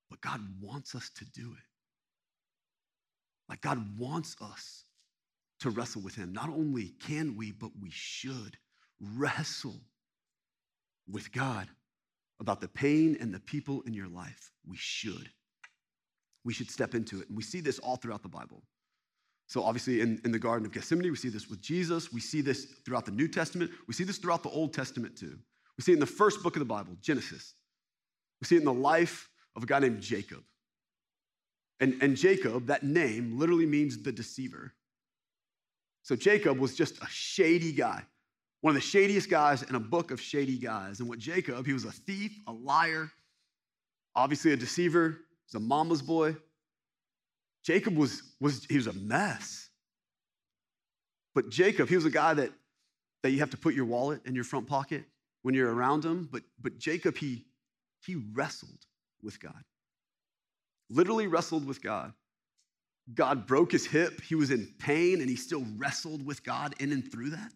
but 0.08 0.20
God 0.20 0.40
wants 0.60 0.94
us 0.94 1.10
to 1.16 1.24
do 1.26 1.52
it. 1.52 1.64
Like 3.48 3.60
God 3.60 3.98
wants 3.98 4.36
us 4.40 4.84
to 5.60 5.70
wrestle 5.70 6.02
with 6.02 6.14
Him. 6.14 6.32
Not 6.32 6.48
only 6.48 6.94
can 7.00 7.36
we, 7.36 7.52
but 7.52 7.70
we 7.80 7.90
should 7.90 8.56
wrestle 9.00 9.80
with 11.10 11.32
God 11.32 11.68
about 12.40 12.60
the 12.60 12.68
pain 12.68 13.16
and 13.20 13.32
the 13.32 13.40
people 13.40 13.82
in 13.82 13.94
your 13.94 14.08
life. 14.08 14.50
We 14.66 14.76
should. 14.76 15.28
We 16.44 16.54
should 16.54 16.70
step 16.70 16.94
into 16.94 17.20
it. 17.20 17.28
And 17.28 17.36
we 17.36 17.42
see 17.42 17.60
this 17.60 17.78
all 17.78 17.96
throughout 17.96 18.22
the 18.22 18.28
Bible. 18.28 18.62
So, 19.50 19.64
obviously, 19.64 20.00
in, 20.00 20.20
in 20.24 20.30
the 20.30 20.38
Garden 20.38 20.64
of 20.64 20.70
Gethsemane, 20.70 21.10
we 21.10 21.16
see 21.16 21.28
this 21.28 21.50
with 21.50 21.60
Jesus. 21.60 22.12
We 22.12 22.20
see 22.20 22.40
this 22.40 22.66
throughout 22.84 23.04
the 23.04 23.10
New 23.10 23.26
Testament. 23.26 23.72
We 23.88 23.94
see 23.94 24.04
this 24.04 24.18
throughout 24.18 24.44
the 24.44 24.48
Old 24.48 24.72
Testament, 24.72 25.16
too. 25.16 25.36
We 25.76 25.82
see 25.82 25.90
it 25.90 25.96
in 25.96 26.00
the 26.00 26.06
first 26.06 26.44
book 26.44 26.54
of 26.54 26.60
the 26.60 26.66
Bible, 26.66 26.92
Genesis. 27.00 27.54
We 28.40 28.46
see 28.46 28.54
it 28.54 28.60
in 28.60 28.64
the 28.64 28.72
life 28.72 29.28
of 29.56 29.64
a 29.64 29.66
guy 29.66 29.80
named 29.80 30.02
Jacob. 30.02 30.44
And, 31.80 32.00
and 32.00 32.16
Jacob, 32.16 32.66
that 32.66 32.84
name 32.84 33.40
literally 33.40 33.66
means 33.66 34.00
the 34.00 34.12
deceiver. 34.12 34.72
So, 36.04 36.14
Jacob 36.14 36.60
was 36.60 36.76
just 36.76 37.02
a 37.02 37.08
shady 37.08 37.72
guy, 37.72 38.04
one 38.60 38.76
of 38.76 38.80
the 38.80 38.86
shadiest 38.86 39.28
guys 39.28 39.64
in 39.64 39.74
a 39.74 39.80
book 39.80 40.12
of 40.12 40.20
shady 40.20 40.58
guys. 40.58 41.00
And 41.00 41.08
what 41.08 41.18
Jacob, 41.18 41.66
he 41.66 41.72
was 41.72 41.84
a 41.84 41.90
thief, 41.90 42.38
a 42.46 42.52
liar, 42.52 43.10
obviously 44.14 44.52
a 44.52 44.56
deceiver, 44.56 45.18
he's 45.46 45.56
a 45.56 45.60
mama's 45.60 46.02
boy. 46.02 46.36
Jacob 47.64 47.96
was, 47.96 48.22
was 48.40 48.64
he 48.64 48.76
was 48.76 48.86
a 48.86 48.92
mess. 48.92 49.68
But 51.34 51.50
Jacob, 51.50 51.88
he 51.88 51.94
was 51.94 52.04
a 52.04 52.10
guy 52.10 52.34
that, 52.34 52.50
that 53.22 53.30
you 53.30 53.38
have 53.38 53.50
to 53.50 53.56
put 53.56 53.74
your 53.74 53.84
wallet 53.84 54.20
in 54.24 54.34
your 54.34 54.44
front 54.44 54.66
pocket 54.66 55.04
when 55.42 55.54
you're 55.54 55.72
around 55.72 56.04
him. 56.04 56.28
But, 56.30 56.42
but 56.60 56.78
Jacob, 56.78 57.16
he, 57.16 57.46
he 58.04 58.16
wrestled 58.32 58.86
with 59.22 59.40
God. 59.40 59.62
Literally 60.88 61.26
wrestled 61.26 61.66
with 61.66 61.82
God. 61.82 62.12
God 63.14 63.46
broke 63.46 63.72
his 63.72 63.86
hip. 63.86 64.20
He 64.20 64.34
was 64.34 64.50
in 64.50 64.72
pain 64.78 65.20
and 65.20 65.28
he 65.28 65.36
still 65.36 65.64
wrestled 65.76 66.24
with 66.24 66.42
God 66.44 66.74
in 66.78 66.92
and 66.92 67.10
through 67.10 67.30
that. 67.30 67.52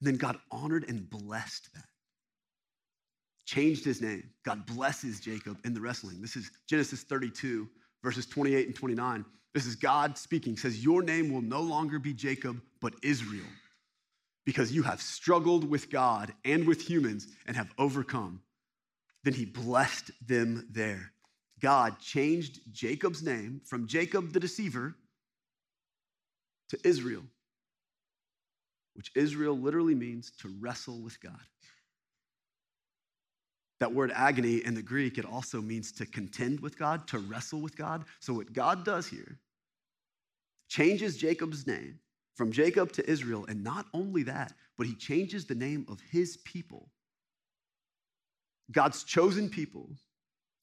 And 0.00 0.08
then 0.08 0.16
God 0.16 0.36
honored 0.50 0.88
and 0.88 1.08
blessed 1.08 1.72
that. 1.74 1.84
Changed 3.46 3.84
his 3.84 4.00
name. 4.00 4.30
God 4.44 4.66
blesses 4.66 5.20
Jacob 5.20 5.58
in 5.64 5.74
the 5.74 5.80
wrestling. 5.80 6.20
This 6.20 6.36
is 6.36 6.50
Genesis 6.68 7.02
32, 7.02 7.68
verses 8.02 8.26
28 8.26 8.66
and 8.66 8.76
29. 8.76 9.24
This 9.54 9.66
is 9.66 9.76
God 9.76 10.16
speaking. 10.16 10.56
says, 10.56 10.82
Your 10.82 11.02
name 11.02 11.32
will 11.32 11.42
no 11.42 11.60
longer 11.60 11.98
be 11.98 12.14
Jacob, 12.14 12.60
but 12.80 12.94
Israel, 13.02 13.46
because 14.44 14.72
you 14.72 14.82
have 14.82 15.00
struggled 15.02 15.68
with 15.68 15.90
God 15.90 16.32
and 16.44 16.66
with 16.66 16.80
humans 16.80 17.28
and 17.46 17.56
have 17.56 17.72
overcome. 17.78 18.40
Then 19.24 19.34
he 19.34 19.44
blessed 19.44 20.10
them 20.26 20.66
there. 20.70 21.12
God 21.60 22.00
changed 22.00 22.60
Jacob's 22.72 23.22
name 23.22 23.60
from 23.64 23.86
Jacob 23.86 24.32
the 24.32 24.40
deceiver 24.40 24.96
to 26.70 26.78
Israel, 26.82 27.22
which 28.94 29.12
Israel 29.14 29.56
literally 29.56 29.94
means 29.94 30.32
to 30.40 30.52
wrestle 30.60 31.00
with 31.02 31.20
God. 31.20 31.38
That 33.82 33.92
word 33.92 34.12
agony 34.14 34.64
in 34.64 34.74
the 34.74 34.80
Greek, 34.82 35.18
it 35.18 35.24
also 35.24 35.60
means 35.60 35.90
to 35.94 36.06
contend 36.06 36.60
with 36.60 36.78
God, 36.78 37.08
to 37.08 37.18
wrestle 37.18 37.60
with 37.60 37.76
God. 37.76 38.04
So, 38.20 38.32
what 38.32 38.52
God 38.52 38.84
does 38.84 39.08
here 39.08 39.40
changes 40.68 41.16
Jacob's 41.16 41.66
name 41.66 41.98
from 42.36 42.52
Jacob 42.52 42.92
to 42.92 43.10
Israel. 43.10 43.44
And 43.48 43.64
not 43.64 43.86
only 43.92 44.22
that, 44.22 44.52
but 44.78 44.86
he 44.86 44.94
changes 44.94 45.46
the 45.46 45.56
name 45.56 45.84
of 45.88 45.98
his 46.12 46.36
people. 46.44 46.90
God's 48.70 49.02
chosen 49.02 49.48
people, 49.48 49.90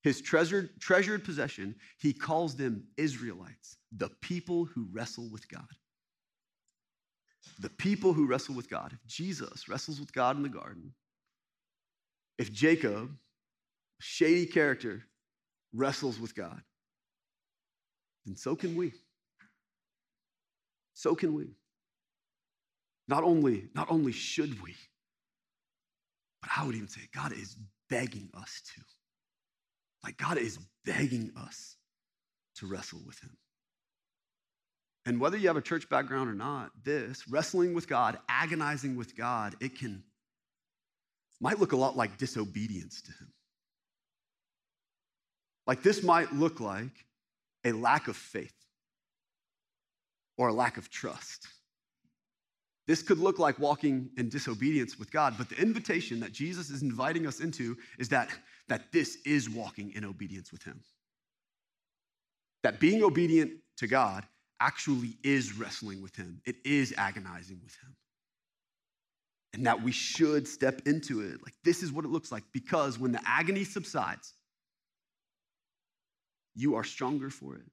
his 0.02 0.22
treasured, 0.22 0.70
treasured 0.80 1.26
possession, 1.26 1.76
he 1.98 2.14
calls 2.14 2.56
them 2.56 2.86
Israelites, 2.96 3.76
the 3.92 4.12
people 4.22 4.64
who 4.64 4.88
wrestle 4.94 5.30
with 5.30 5.46
God. 5.50 5.68
The 7.60 7.70
people 7.72 8.14
who 8.14 8.28
wrestle 8.28 8.56
with 8.56 8.70
God. 8.70 8.94
If 8.94 9.06
Jesus 9.06 9.68
wrestles 9.68 10.00
with 10.00 10.14
God 10.14 10.38
in 10.38 10.44
the 10.44 10.48
garden, 10.48 10.94
if 12.40 12.52
Jacob, 12.54 13.12
shady 14.00 14.46
character, 14.46 15.04
wrestles 15.74 16.20
with 16.20 16.34
God, 16.34 16.62
then 18.26 18.36
so 18.36 18.56
can 18.56 18.76
we. 18.76 18.94
So 20.94 21.16
can 21.16 21.36
we. 21.36 21.50
Not 23.10 23.24
only, 23.24 23.68
not 23.76 23.92
only 23.92 24.14
should 24.14 24.62
we, 24.64 24.74
but 26.42 26.52
I 26.56 26.66
would 26.66 26.76
even 26.76 26.88
say 26.88 27.02
God 27.14 27.34
is 27.34 27.58
begging 27.90 28.30
us 28.34 28.62
to. 28.76 28.82
Like 30.04 30.18
God 30.18 30.38
is 30.38 30.58
begging 30.86 31.32
us 31.36 31.76
to 32.56 32.68
wrestle 32.68 33.02
with 33.06 33.20
him. 33.20 33.36
And 35.06 35.20
whether 35.20 35.38
you 35.38 35.48
have 35.48 35.58
a 35.58 35.62
church 35.62 35.90
background 35.90 36.30
or 36.30 36.36
not, 36.36 36.72
this 36.84 37.28
wrestling 37.28 37.74
with 37.74 37.88
God, 37.88 38.20
agonizing 38.30 38.96
with 38.96 39.18
God, 39.18 39.56
it 39.60 39.78
can 39.78 40.04
might 41.42 41.60
look 41.60 41.72
a 41.72 41.78
lot 41.78 41.96
like 41.96 42.18
disobedience 42.18 43.02
to 43.02 43.12
him. 43.12 43.32
Like 45.68 45.84
this 45.84 46.04
might 46.04 46.34
look 46.34 46.60
like 46.60 47.06
a 47.64 47.72
lack 47.72 48.08
of 48.08 48.16
faith 48.16 48.54
or 50.38 50.48
a 50.48 50.54
lack 50.54 50.78
of 50.78 50.90
trust. 50.90 51.48
This 52.88 53.04
could 53.04 53.20
look 53.20 53.38
like 53.38 53.60
walking 53.60 54.10
in 54.18 54.30
disobedience 54.30 54.98
with 54.98 55.12
God, 55.12 55.36
but 55.38 55.48
the 55.48 55.62
invitation 55.62 56.20
that 56.22 56.32
Jesus 56.32 56.72
is 56.72 56.82
inviting 56.82 57.28
us 57.28 57.40
into 57.40 57.78
is 58.00 58.10
that, 58.10 58.30
that 58.68 58.92
this 58.92 59.18
is 59.26 59.48
walking 59.48 59.94
in 59.94 60.04
obedience 60.04 60.52
with 60.52 60.64
Him. 60.64 60.82
That 62.64 62.80
being 62.80 63.04
obedient 63.04 63.52
to 63.78 63.88
God 63.88 64.26
actually 64.60 65.18
is 65.24 65.56
wrestling 65.56 66.02
with 66.02 66.16
Him, 66.16 66.42
it 66.46 66.56
is 66.66 66.94
agonizing 66.98 67.60
with 67.64 67.76
Him 67.84 67.96
and 69.54 69.66
that 69.66 69.82
we 69.82 69.92
should 69.92 70.48
step 70.48 70.82
into 70.86 71.22
it. 71.22 71.42
Like, 71.44 71.56
this 71.64 71.82
is 71.84 71.92
what 71.92 72.06
it 72.06 72.12
looks 72.12 72.32
like 72.32 72.44
because 72.54 73.00
when 73.00 73.12
the 73.12 73.22
agony 73.26 73.64
subsides, 73.64 74.34
you 76.56 76.76
are 76.76 76.84
stronger 76.84 77.30
for 77.30 77.56
it. 77.56 77.66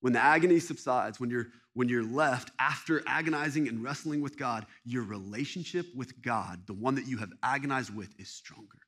When 0.00 0.12
the 0.12 0.20
agony 0.20 0.58
subsides, 0.58 1.20
when 1.20 1.30
you're, 1.30 1.48
when 1.74 1.88
you're 1.88 2.04
left 2.04 2.50
after 2.58 3.02
agonizing 3.06 3.68
and 3.68 3.82
wrestling 3.82 4.20
with 4.20 4.36
God, 4.36 4.66
your 4.84 5.04
relationship 5.04 5.86
with 5.94 6.20
God, 6.22 6.62
the 6.66 6.74
one 6.74 6.96
that 6.96 7.06
you 7.06 7.18
have 7.18 7.30
agonized 7.42 7.94
with, 7.94 8.12
is 8.18 8.28
stronger. 8.28 8.78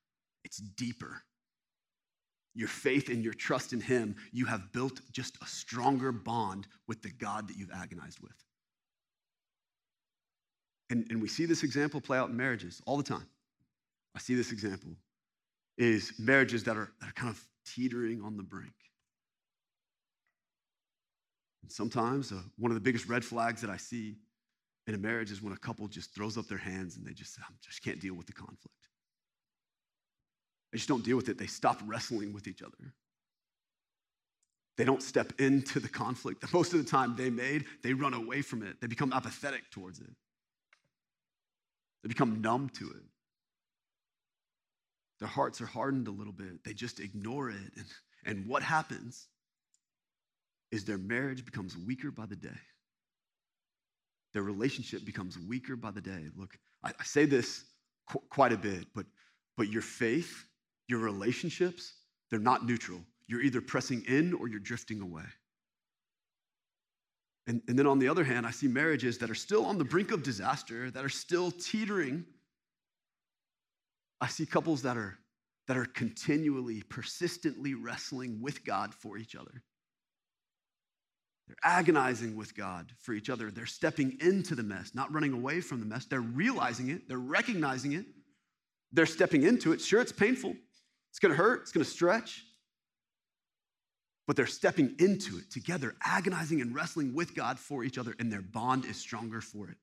It's 0.44 0.58
deeper. 0.58 1.22
Your 2.54 2.68
faith 2.68 3.08
and 3.08 3.22
your 3.22 3.34
trust 3.34 3.72
in 3.72 3.80
Him, 3.80 4.16
you 4.32 4.46
have 4.46 4.72
built 4.72 5.00
just 5.12 5.36
a 5.42 5.46
stronger 5.46 6.12
bond 6.12 6.66
with 6.88 7.02
the 7.02 7.10
God 7.10 7.48
that 7.48 7.56
you've 7.56 7.72
agonized 7.72 8.20
with. 8.20 8.34
And, 10.90 11.06
and 11.10 11.20
we 11.20 11.28
see 11.28 11.46
this 11.46 11.62
example 11.62 12.00
play 12.00 12.18
out 12.18 12.28
in 12.28 12.36
marriages 12.36 12.82
all 12.86 12.96
the 12.96 13.02
time. 13.02 13.26
I 14.14 14.18
see 14.18 14.34
this 14.34 14.52
example 14.52 14.90
is 15.76 16.12
marriages 16.18 16.62
that 16.64 16.76
are, 16.76 16.92
that 17.00 17.08
are 17.08 17.14
kind 17.14 17.30
of 17.30 17.42
teetering 17.66 18.22
on 18.22 18.36
the 18.36 18.42
brink. 18.42 18.74
And 21.62 21.72
sometimes 21.72 22.30
uh, 22.30 22.40
one 22.58 22.70
of 22.70 22.74
the 22.74 22.80
biggest 22.80 23.08
red 23.08 23.24
flags 23.24 23.60
that 23.62 23.70
I 23.70 23.76
see 23.76 24.16
in 24.86 24.94
a 24.94 24.98
marriage 24.98 25.30
is 25.32 25.42
when 25.42 25.52
a 25.52 25.56
couple 25.56 25.88
just 25.88 26.14
throws 26.14 26.36
up 26.36 26.46
their 26.46 26.58
hands 26.58 26.96
and 26.96 27.06
they 27.06 27.12
just 27.12 27.34
say, 27.34 27.42
I 27.42 27.52
just 27.62 27.82
can't 27.82 28.00
deal 28.00 28.14
with 28.14 28.26
the 28.26 28.34
conflict. 28.34 28.76
They 30.70 30.78
just 30.78 30.88
don't 30.88 31.04
deal 31.04 31.16
with 31.16 31.28
it. 31.28 31.38
They 31.38 31.46
stop 31.46 31.80
wrestling 31.86 32.32
with 32.32 32.46
each 32.46 32.62
other. 32.62 32.92
They 34.76 34.84
don't 34.84 35.02
step 35.02 35.32
into 35.38 35.80
the 35.80 35.88
conflict 35.88 36.40
that 36.40 36.52
most 36.52 36.74
of 36.74 36.84
the 36.84 36.90
time 36.90 37.14
they 37.16 37.30
made, 37.30 37.64
they 37.82 37.94
run 37.94 38.12
away 38.12 38.42
from 38.42 38.62
it. 38.62 38.80
They 38.80 38.88
become 38.88 39.12
apathetic 39.12 39.70
towards 39.70 40.00
it. 40.00 40.10
They 42.04 42.08
become 42.08 42.42
numb 42.42 42.68
to 42.74 42.90
it. 42.90 43.02
Their 45.20 45.28
hearts 45.28 45.62
are 45.62 45.66
hardened 45.66 46.06
a 46.06 46.10
little 46.10 46.34
bit. 46.34 46.62
They 46.62 46.74
just 46.74 47.00
ignore 47.00 47.48
it. 47.48 47.56
And, 47.56 47.86
and 48.26 48.46
what 48.46 48.62
happens 48.62 49.26
is 50.70 50.84
their 50.84 50.98
marriage 50.98 51.46
becomes 51.46 51.78
weaker 51.78 52.10
by 52.10 52.26
the 52.26 52.36
day. 52.36 52.60
Their 54.34 54.42
relationship 54.42 55.06
becomes 55.06 55.38
weaker 55.38 55.76
by 55.76 55.92
the 55.92 56.02
day. 56.02 56.26
Look, 56.36 56.58
I, 56.82 56.90
I 56.90 57.04
say 57.04 57.24
this 57.24 57.64
qu- 58.10 58.22
quite 58.28 58.52
a 58.52 58.58
bit, 58.58 58.84
but, 58.94 59.06
but 59.56 59.72
your 59.72 59.80
faith, 59.80 60.44
your 60.88 60.98
relationships, 60.98 61.94
they're 62.30 62.38
not 62.38 62.66
neutral. 62.66 63.00
You're 63.28 63.40
either 63.40 63.62
pressing 63.62 64.04
in 64.06 64.34
or 64.34 64.46
you're 64.46 64.60
drifting 64.60 65.00
away. 65.00 65.24
And, 67.46 67.60
and 67.68 67.78
then 67.78 67.86
on 67.86 67.98
the 67.98 68.08
other 68.08 68.24
hand, 68.24 68.46
I 68.46 68.50
see 68.50 68.68
marriages 68.68 69.18
that 69.18 69.30
are 69.30 69.34
still 69.34 69.66
on 69.66 69.76
the 69.76 69.84
brink 69.84 70.10
of 70.12 70.22
disaster, 70.22 70.90
that 70.90 71.04
are 71.04 71.10
still 71.10 71.50
teetering. 71.50 72.24
I 74.20 74.28
see 74.28 74.46
couples 74.46 74.82
that 74.82 74.96
are, 74.96 75.18
that 75.68 75.76
are 75.76 75.84
continually, 75.84 76.82
persistently 76.82 77.74
wrestling 77.74 78.40
with 78.40 78.64
God 78.64 78.94
for 78.94 79.18
each 79.18 79.36
other. 79.36 79.62
They're 81.46 81.56
agonizing 81.62 82.34
with 82.34 82.56
God 82.56 82.90
for 82.98 83.12
each 83.12 83.28
other. 83.28 83.50
They're 83.50 83.66
stepping 83.66 84.16
into 84.20 84.54
the 84.54 84.62
mess, 84.62 84.92
not 84.94 85.12
running 85.12 85.34
away 85.34 85.60
from 85.60 85.80
the 85.80 85.86
mess. 85.86 86.06
They're 86.06 86.20
realizing 86.22 86.88
it, 86.88 87.06
they're 87.06 87.18
recognizing 87.18 87.92
it, 87.92 88.06
they're 88.92 89.04
stepping 89.04 89.42
into 89.42 89.72
it. 89.72 89.82
Sure, 89.82 90.00
it's 90.00 90.12
painful, 90.12 90.54
it's 91.10 91.18
gonna 91.18 91.34
hurt, 91.34 91.60
it's 91.62 91.72
gonna 91.72 91.84
stretch 91.84 92.42
but 94.26 94.36
they're 94.36 94.46
stepping 94.46 94.94
into 94.98 95.38
it 95.38 95.50
together, 95.50 95.94
agonizing 96.02 96.60
and 96.60 96.74
wrestling 96.74 97.14
with 97.14 97.34
God 97.34 97.58
for 97.58 97.84
each 97.84 97.98
other, 97.98 98.14
and 98.18 98.32
their 98.32 98.42
bond 98.42 98.84
is 98.84 98.96
stronger 98.96 99.40
for 99.40 99.68
it. 99.68 99.76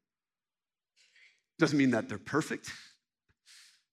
Doesn't 1.59 1.77
mean 1.77 1.91
that 1.91 2.09
they're 2.09 2.17
perfect. 2.17 2.71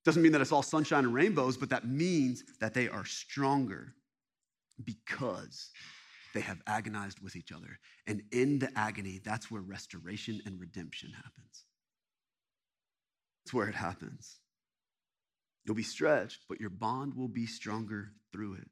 Doesn't 0.05 0.23
mean 0.23 0.31
that 0.31 0.41
it's 0.41 0.51
all 0.51 0.63
sunshine 0.63 1.05
and 1.05 1.13
rainbows, 1.13 1.57
but 1.57 1.69
that 1.69 1.87
means 1.87 2.43
that 2.59 2.73
they 2.73 2.87
are 2.87 3.05
stronger 3.05 3.93
because 4.83 5.69
they 6.33 6.41
have 6.41 6.61
agonized 6.65 7.19
with 7.21 7.35
each 7.35 7.51
other. 7.51 7.79
And 8.07 8.23
in 8.31 8.59
the 8.59 8.71
agony, 8.75 9.19
that's 9.23 9.51
where 9.51 9.61
restoration 9.61 10.41
and 10.45 10.59
redemption 10.59 11.11
happens. 11.11 11.65
It's 13.45 13.53
where 13.53 13.67
it 13.67 13.75
happens. 13.75 14.39
You'll 15.65 15.75
be 15.75 15.83
stretched, 15.83 16.41
but 16.47 16.59
your 16.59 16.69
bond 16.69 17.13
will 17.13 17.27
be 17.27 17.45
stronger 17.45 18.11
through 18.31 18.55
it. 18.55 18.67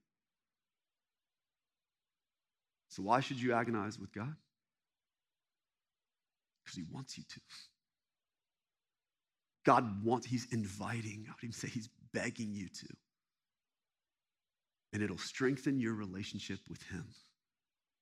So, 2.89 3.03
why 3.03 3.19
should 3.19 3.41
you 3.41 3.53
agonize 3.53 3.99
with 3.99 4.11
God? 4.13 4.35
Because 6.63 6.77
He 6.77 6.83
wants 6.91 7.17
you 7.17 7.23
to. 7.23 7.41
God 9.65 10.03
wants, 10.03 10.25
He's 10.25 10.47
inviting, 10.51 11.25
I 11.27 11.31
would 11.31 11.43
even 11.43 11.53
say 11.53 11.67
He's 11.67 11.89
begging 12.13 12.53
you 12.53 12.69
to. 12.69 12.87
And 14.93 15.03
it'll 15.03 15.17
strengthen 15.17 15.79
your 15.79 15.93
relationship 15.93 16.59
with 16.69 16.81
Him. 16.83 17.05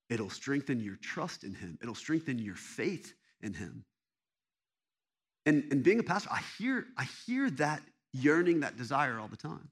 It'll 0.10 0.30
strengthen 0.30 0.80
your 0.80 0.98
trust 0.98 1.44
in 1.44 1.56
Him. 1.56 1.80
It'll 1.82 1.96
strengthen 1.96 2.38
your 2.38 2.56
faith 2.56 3.13
in 3.42 3.54
Him. 3.54 3.84
And, 5.48 5.63
and 5.72 5.84
being 5.84 6.00
a 6.00 6.04
pastor, 6.04 6.30
I 6.32 6.42
hear, 6.58 6.86
I 6.98 7.08
hear 7.25 7.50
that 7.51 7.82
yearning, 8.13 8.62
that 8.62 8.77
desire 8.77 9.20
all 9.20 9.27
the 9.27 9.38
time. 9.38 9.70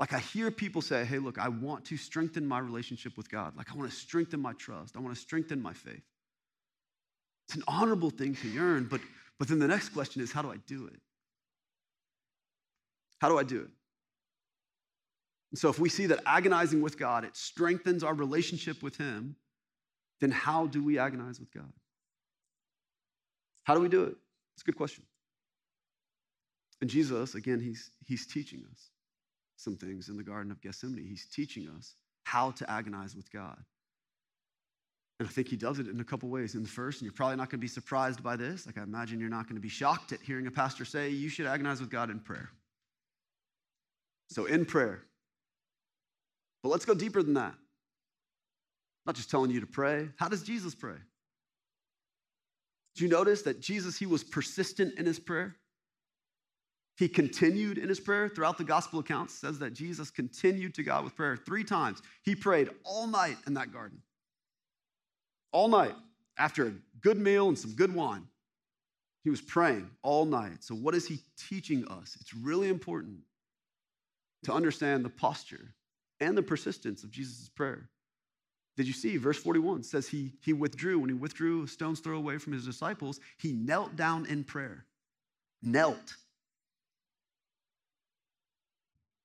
Like 0.00 0.14
I 0.14 0.18
hear 0.18 0.50
people 0.50 0.80
say, 0.80 1.04
hey, 1.04 1.18
look, 1.18 1.38
I 1.38 1.48
want 1.48 1.84
to 1.84 1.96
strengthen 1.98 2.46
my 2.46 2.58
relationship 2.58 3.18
with 3.18 3.30
God. 3.30 3.54
Like 3.54 3.70
I 3.70 3.76
want 3.76 3.90
to 3.90 3.94
strengthen 3.94 4.40
my 4.40 4.54
trust. 4.54 4.96
I 4.96 5.00
want 5.00 5.14
to 5.14 5.20
strengthen 5.20 5.60
my 5.60 5.74
faith. 5.74 6.02
It's 7.46 7.54
an 7.54 7.64
honorable 7.68 8.08
thing 8.08 8.34
to 8.36 8.48
yearn, 8.48 8.88
but, 8.90 9.02
but 9.38 9.46
then 9.46 9.58
the 9.58 9.68
next 9.68 9.90
question 9.90 10.22
is, 10.22 10.32
how 10.32 10.40
do 10.40 10.50
I 10.50 10.56
do 10.66 10.86
it? 10.86 11.00
How 13.20 13.28
do 13.28 13.38
I 13.38 13.42
do 13.42 13.60
it? 13.60 13.68
And 15.50 15.58
so 15.58 15.68
if 15.68 15.78
we 15.78 15.90
see 15.90 16.06
that 16.06 16.20
agonizing 16.24 16.80
with 16.80 16.98
God, 16.98 17.24
it 17.24 17.36
strengthens 17.36 18.02
our 18.02 18.14
relationship 18.14 18.82
with 18.82 18.96
Him, 18.96 19.36
then 20.20 20.30
how 20.30 20.66
do 20.66 20.82
we 20.82 20.98
agonize 20.98 21.38
with 21.38 21.52
God? 21.52 21.72
How 23.64 23.74
do 23.74 23.82
we 23.82 23.88
do 23.88 24.04
it? 24.04 24.16
It's 24.54 24.62
a 24.62 24.64
good 24.64 24.76
question. 24.76 25.04
And 26.80 26.88
Jesus, 26.88 27.34
again, 27.34 27.60
he's, 27.60 27.90
he's 28.06 28.26
teaching 28.26 28.62
us 28.70 28.90
some 29.60 29.76
things 29.76 30.08
in 30.08 30.16
the 30.16 30.22
Garden 30.22 30.50
of 30.50 30.60
Gethsemane. 30.60 31.04
He's 31.04 31.26
teaching 31.26 31.68
us 31.76 31.94
how 32.24 32.50
to 32.52 32.70
agonize 32.70 33.14
with 33.14 33.30
God. 33.30 33.58
And 35.18 35.28
I 35.28 35.30
think 35.30 35.48
he 35.48 35.56
does 35.56 35.78
it 35.78 35.86
in 35.86 36.00
a 36.00 36.04
couple 36.04 36.30
ways. 36.30 36.54
In 36.54 36.62
the 36.62 36.68
first, 36.68 37.00
and 37.00 37.04
you're 37.06 37.12
probably 37.12 37.36
not 37.36 37.50
going 37.50 37.58
to 37.58 37.64
be 37.64 37.68
surprised 37.68 38.22
by 38.22 38.36
this, 38.36 38.64
like 38.64 38.78
I 38.78 38.82
imagine 38.82 39.20
you're 39.20 39.28
not 39.28 39.44
going 39.44 39.56
to 39.56 39.60
be 39.60 39.68
shocked 39.68 40.12
at 40.12 40.20
hearing 40.22 40.46
a 40.46 40.50
pastor 40.50 40.86
say, 40.86 41.10
you 41.10 41.28
should 41.28 41.46
agonize 41.46 41.80
with 41.80 41.90
God 41.90 42.08
in 42.08 42.20
prayer. 42.20 42.48
So, 44.30 44.46
in 44.46 44.64
prayer. 44.64 45.02
But 46.62 46.70
let's 46.70 46.84
go 46.84 46.94
deeper 46.94 47.22
than 47.22 47.34
that. 47.34 47.54
not 49.06 49.16
just 49.16 49.30
telling 49.30 49.50
you 49.50 49.60
to 49.60 49.66
pray. 49.66 50.08
How 50.16 50.28
does 50.28 50.42
Jesus 50.42 50.74
pray? 50.74 50.96
Do 52.94 53.04
you 53.04 53.10
notice 53.10 53.42
that 53.42 53.60
Jesus, 53.60 53.98
he 53.98 54.06
was 54.06 54.24
persistent 54.24 54.98
in 54.98 55.06
his 55.06 55.18
prayer? 55.18 55.56
He 57.00 57.08
continued 57.08 57.78
in 57.78 57.88
his 57.88 57.98
prayer 57.98 58.28
throughout 58.28 58.58
the 58.58 58.64
gospel 58.64 59.00
accounts, 59.00 59.32
says 59.32 59.58
that 59.60 59.72
Jesus 59.72 60.10
continued 60.10 60.74
to 60.74 60.82
God 60.82 61.02
with 61.02 61.16
prayer 61.16 61.34
three 61.34 61.64
times. 61.64 62.02
He 62.24 62.34
prayed 62.34 62.68
all 62.84 63.06
night 63.06 63.38
in 63.46 63.54
that 63.54 63.72
garden. 63.72 64.02
All 65.50 65.68
night 65.68 65.94
after 66.36 66.66
a 66.66 66.72
good 67.00 67.16
meal 67.16 67.48
and 67.48 67.58
some 67.58 67.72
good 67.72 67.94
wine. 67.94 68.26
He 69.24 69.30
was 69.30 69.40
praying 69.40 69.88
all 70.02 70.26
night. 70.26 70.62
So, 70.62 70.74
what 70.74 70.94
is 70.94 71.06
he 71.06 71.20
teaching 71.38 71.88
us? 71.88 72.18
It's 72.20 72.34
really 72.34 72.68
important 72.68 73.20
to 74.44 74.52
understand 74.52 75.02
the 75.02 75.08
posture 75.08 75.72
and 76.20 76.36
the 76.36 76.42
persistence 76.42 77.02
of 77.02 77.10
Jesus' 77.10 77.48
prayer. 77.48 77.88
Did 78.76 78.86
you 78.86 78.92
see? 78.92 79.16
Verse 79.16 79.38
41 79.38 79.84
says 79.84 80.06
he, 80.06 80.34
he 80.42 80.52
withdrew. 80.52 80.98
When 80.98 81.08
he 81.08 81.14
withdrew 81.14 81.62
a 81.62 81.66
stone's 81.66 82.00
throw 82.00 82.18
away 82.18 82.36
from 82.36 82.52
his 82.52 82.66
disciples, 82.66 83.20
he 83.38 83.52
knelt 83.52 83.96
down 83.96 84.26
in 84.26 84.44
prayer. 84.44 84.84
Knelt. 85.62 86.16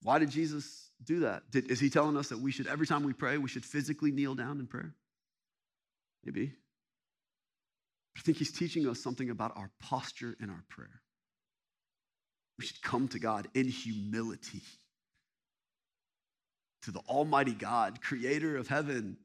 Why 0.06 0.20
did 0.20 0.30
Jesus 0.30 0.92
do 1.04 1.22
that? 1.22 1.50
Did, 1.50 1.72
is 1.72 1.80
he 1.80 1.90
telling 1.90 2.16
us 2.16 2.30
that 2.30 2.40
we 2.40 2.52
should, 2.52 2.68
every 2.68 2.86
time 2.86 3.04
we 3.04 3.12
pray, 3.12 3.40
we 3.40 3.50
should 3.50 3.66
physically 3.66 4.12
kneel 4.12 4.36
down 4.36 4.60
in 4.60 4.68
prayer? 4.68 4.94
Maybe. 6.24 6.54
But 8.14 8.20
I 8.20 8.22
think 8.22 8.38
he's 8.38 8.52
teaching 8.52 8.88
us 8.88 9.02
something 9.02 9.32
about 9.32 9.58
our 9.58 9.72
posture 9.80 10.36
in 10.40 10.52
our 10.52 10.64
prayer. 10.70 11.02
We 12.60 12.68
should 12.68 12.84
come 12.84 13.08
to 13.10 13.20
God 13.20 13.48
in 13.56 13.68
humility, 13.68 14.62
to 16.84 16.92
the 16.92 17.02
Almighty 17.10 17.54
God, 17.54 18.00
creator 18.04 18.58
of 18.58 18.68
heaven, 18.68 19.18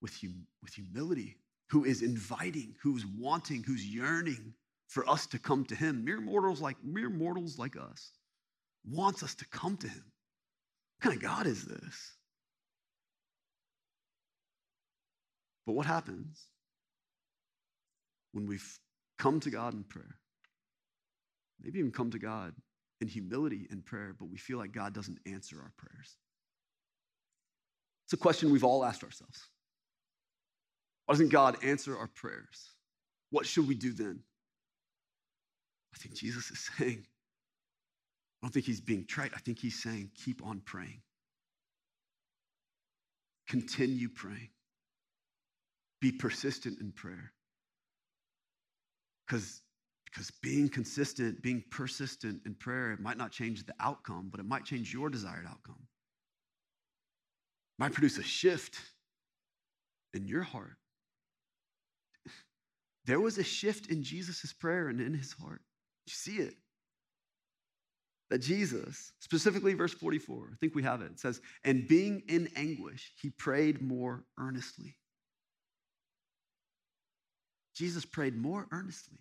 with, 0.00 0.16
hum- 0.20 0.46
with 0.62 0.74
humility, 0.74 1.38
who 1.70 1.84
is 1.84 2.02
inviting, 2.02 2.76
who's 2.84 3.04
wanting, 3.18 3.64
who's 3.64 3.84
yearning 3.84 4.54
for 4.86 5.10
us 5.10 5.26
to 5.26 5.40
come 5.40 5.64
to 5.64 5.74
him. 5.74 6.04
Mere 6.04 6.20
mortals 6.20 6.60
like 6.60 6.76
mere 6.84 7.10
mortals 7.10 7.58
like 7.58 7.76
us 7.76 8.12
wants 8.88 9.22
us 9.22 9.34
to 9.36 9.46
come 9.48 9.76
to 9.78 9.88
him. 9.88 10.04
What 10.98 11.10
kind 11.10 11.16
of 11.16 11.22
God 11.22 11.46
is 11.46 11.64
this? 11.64 12.16
But 15.66 15.72
what 15.72 15.86
happens 15.86 16.46
when 18.32 18.46
we've 18.46 18.78
come 19.18 19.40
to 19.40 19.50
God 19.50 19.74
in 19.74 19.82
prayer? 19.82 20.16
Maybe 21.62 21.80
even 21.80 21.90
come 21.90 22.10
to 22.10 22.18
God 22.18 22.54
in 23.00 23.08
humility 23.08 23.66
in 23.70 23.82
prayer, 23.82 24.14
but 24.18 24.30
we 24.30 24.38
feel 24.38 24.58
like 24.58 24.72
God 24.72 24.94
doesn't 24.94 25.18
answer 25.26 25.56
our 25.60 25.72
prayers. 25.76 26.16
It's 28.06 28.12
a 28.12 28.16
question 28.16 28.52
we've 28.52 28.64
all 28.64 28.84
asked 28.84 29.02
ourselves. 29.02 29.48
Why 31.06 31.14
doesn't 31.14 31.30
God 31.30 31.56
answer 31.64 31.96
our 31.98 32.08
prayers? 32.08 32.70
What 33.30 33.46
should 33.46 33.66
we 33.66 33.74
do 33.74 33.92
then? 33.92 34.20
I 35.94 35.98
think 35.98 36.14
Jesus 36.14 36.50
is 36.50 36.70
saying, 36.78 37.04
I 38.42 38.46
don't 38.46 38.52
think 38.52 38.66
he's 38.66 38.80
being 38.80 39.06
trite. 39.06 39.32
I 39.34 39.38
think 39.38 39.58
he's 39.58 39.82
saying, 39.82 40.10
keep 40.14 40.44
on 40.44 40.60
praying. 40.60 41.00
Continue 43.48 44.08
praying. 44.08 44.50
Be 46.00 46.12
persistent 46.12 46.80
in 46.80 46.92
prayer. 46.92 47.32
Because 49.26 49.62
because 50.16 50.30
being 50.42 50.70
consistent, 50.70 51.42
being 51.42 51.62
persistent 51.70 52.40
in 52.46 52.54
prayer, 52.54 52.92
it 52.92 53.00
might 53.00 53.18
not 53.18 53.32
change 53.32 53.66
the 53.66 53.74
outcome, 53.80 54.28
but 54.30 54.40
it 54.40 54.46
might 54.46 54.64
change 54.64 54.90
your 54.90 55.10
desired 55.10 55.44
outcome. 55.46 55.76
It 55.78 57.78
might 57.78 57.92
produce 57.92 58.16
a 58.16 58.22
shift 58.22 58.80
in 60.14 60.26
your 60.26 60.42
heart. 60.42 60.78
There 63.04 63.20
was 63.20 63.36
a 63.36 63.44
shift 63.44 63.88
in 63.88 64.02
Jesus' 64.02 64.54
prayer 64.54 64.88
and 64.88 65.02
in 65.02 65.12
his 65.12 65.32
heart. 65.32 65.60
You 66.06 66.14
see 66.14 66.36
it 66.36 66.54
that 68.30 68.38
Jesus, 68.38 69.12
specifically 69.20 69.74
verse 69.74 69.94
44, 69.94 70.50
I 70.52 70.56
think 70.56 70.74
we 70.74 70.82
have 70.82 71.00
it. 71.00 71.12
It 71.12 71.20
says, 71.20 71.40
and 71.64 71.86
being 71.86 72.22
in 72.28 72.48
anguish, 72.56 73.12
he 73.20 73.30
prayed 73.30 73.80
more 73.80 74.24
earnestly. 74.38 74.96
Jesus 77.74 78.04
prayed 78.04 78.36
more 78.36 78.66
earnestly. 78.72 79.18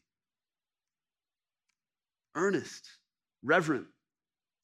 Earnest, 2.36 2.90
reverent, 3.44 3.86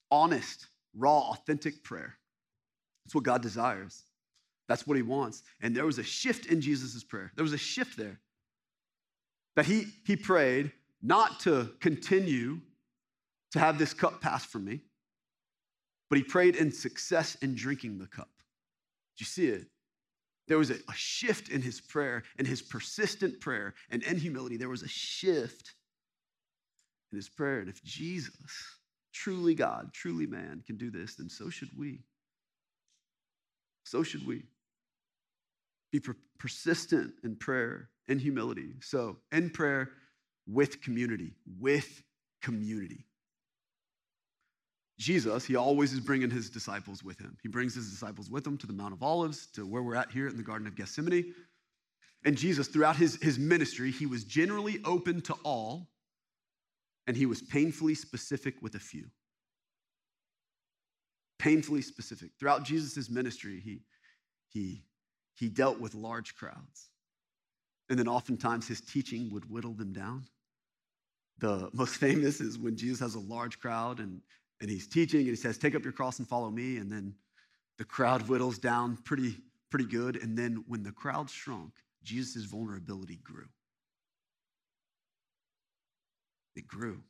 honest, 0.09 0.67
raw, 0.95 1.31
authentic 1.31 1.83
prayer. 1.83 2.17
That's 3.05 3.15
what 3.15 3.23
God 3.23 3.41
desires. 3.41 4.03
That's 4.67 4.87
what 4.87 4.97
he 4.97 5.03
wants. 5.03 5.43
And 5.61 5.75
there 5.75 5.85
was 5.85 5.99
a 5.99 6.03
shift 6.03 6.45
in 6.45 6.61
Jesus' 6.61 7.03
prayer. 7.03 7.31
There 7.35 7.43
was 7.43 7.53
a 7.53 7.57
shift 7.57 7.97
there. 7.97 8.19
That 9.55 9.65
he, 9.65 9.87
he 10.05 10.15
prayed 10.15 10.71
not 11.01 11.41
to 11.41 11.71
continue 11.79 12.61
to 13.51 13.59
have 13.59 13.77
this 13.77 13.93
cup 13.93 14.21
pass 14.21 14.45
from 14.45 14.65
me, 14.65 14.81
but 16.09 16.17
he 16.17 16.23
prayed 16.23 16.55
in 16.55 16.71
success 16.71 17.35
in 17.41 17.55
drinking 17.55 17.97
the 17.97 18.07
cup. 18.07 18.29
Do 19.17 19.21
you 19.21 19.25
see 19.25 19.47
it? 19.47 19.67
There 20.47 20.57
was 20.57 20.71
a, 20.71 20.75
a 20.75 20.93
shift 20.93 21.49
in 21.49 21.61
his 21.61 21.79
prayer, 21.79 22.23
in 22.37 22.45
his 22.45 22.61
persistent 22.61 23.39
prayer, 23.39 23.73
and 23.89 24.03
in 24.03 24.17
humility, 24.17 24.57
there 24.57 24.69
was 24.69 24.83
a 24.83 24.87
shift 24.87 25.73
in 27.11 27.17
his 27.17 27.29
prayer. 27.29 27.59
And 27.59 27.69
if 27.69 27.83
Jesus, 27.83 28.33
truly 29.13 29.55
God, 29.55 29.91
truly 29.93 30.27
man, 30.27 30.63
can 30.65 30.77
do 30.77 30.91
this, 30.91 31.15
then 31.15 31.29
so 31.29 31.49
should 31.49 31.69
we. 31.77 32.01
So 33.83 34.03
should 34.03 34.25
we. 34.25 34.43
Be 35.91 35.99
per- 35.99 36.15
persistent 36.39 37.13
in 37.23 37.35
prayer, 37.35 37.89
in 38.07 38.19
humility. 38.19 38.73
So, 38.81 39.17
in 39.31 39.49
prayer 39.49 39.89
with 40.47 40.81
community, 40.81 41.33
with 41.59 42.01
community. 42.41 43.05
Jesus, 45.01 45.45
he 45.45 45.55
always 45.55 45.93
is 45.93 45.99
bringing 45.99 46.29
his 46.29 46.47
disciples 46.47 47.03
with 47.03 47.17
him. 47.17 47.35
He 47.41 47.49
brings 47.49 47.73
his 47.73 47.89
disciples 47.89 48.29
with 48.29 48.45
him 48.45 48.55
to 48.59 48.67
the 48.67 48.73
Mount 48.73 48.93
of 48.93 49.01
Olives, 49.01 49.47
to 49.53 49.65
where 49.65 49.81
we're 49.81 49.95
at 49.95 50.11
here 50.11 50.27
in 50.27 50.37
the 50.37 50.43
Garden 50.43 50.67
of 50.67 50.75
Gethsemane. 50.75 51.33
And 52.23 52.37
Jesus, 52.37 52.67
throughout 52.67 52.97
his, 52.97 53.15
his 53.15 53.39
ministry, 53.39 53.89
he 53.89 54.05
was 54.05 54.23
generally 54.23 54.79
open 54.85 55.21
to 55.21 55.33
all, 55.43 55.87
and 57.07 57.17
he 57.17 57.25
was 57.25 57.41
painfully 57.41 57.95
specific 57.95 58.61
with 58.61 58.75
a 58.75 58.79
few. 58.79 59.05
Painfully 61.39 61.81
specific. 61.81 62.29
Throughout 62.39 62.63
Jesus' 62.63 63.09
ministry, 63.09 63.59
he, 63.59 63.81
he, 64.49 64.83
he 65.33 65.49
dealt 65.49 65.79
with 65.79 65.95
large 65.95 66.35
crowds. 66.35 66.91
And 67.89 67.97
then 67.97 68.07
oftentimes 68.07 68.67
his 68.67 68.81
teaching 68.81 69.31
would 69.33 69.49
whittle 69.49 69.73
them 69.73 69.93
down. 69.93 70.25
The 71.39 71.71
most 71.73 71.95
famous 71.99 72.39
is 72.39 72.59
when 72.59 72.77
Jesus 72.77 72.99
has 72.99 73.15
a 73.15 73.19
large 73.19 73.59
crowd 73.59 73.99
and 73.99 74.21
and 74.61 74.69
he's 74.69 74.87
teaching 74.87 75.21
and 75.21 75.29
he 75.29 75.35
says, 75.35 75.57
Take 75.57 75.75
up 75.75 75.83
your 75.83 75.91
cross 75.91 76.19
and 76.19 76.27
follow 76.27 76.49
me. 76.49 76.77
And 76.77 76.91
then 76.91 77.15
the 77.77 77.83
crowd 77.83 78.21
whittles 78.23 78.59
down 78.59 78.97
pretty, 78.97 79.35
pretty 79.71 79.85
good. 79.85 80.21
And 80.21 80.37
then 80.37 80.63
when 80.67 80.83
the 80.83 80.91
crowd 80.91 81.29
shrunk, 81.29 81.73
Jesus' 82.03 82.45
vulnerability 82.45 83.17
grew. 83.17 83.47
It 86.55 86.67
grew. 86.67 87.01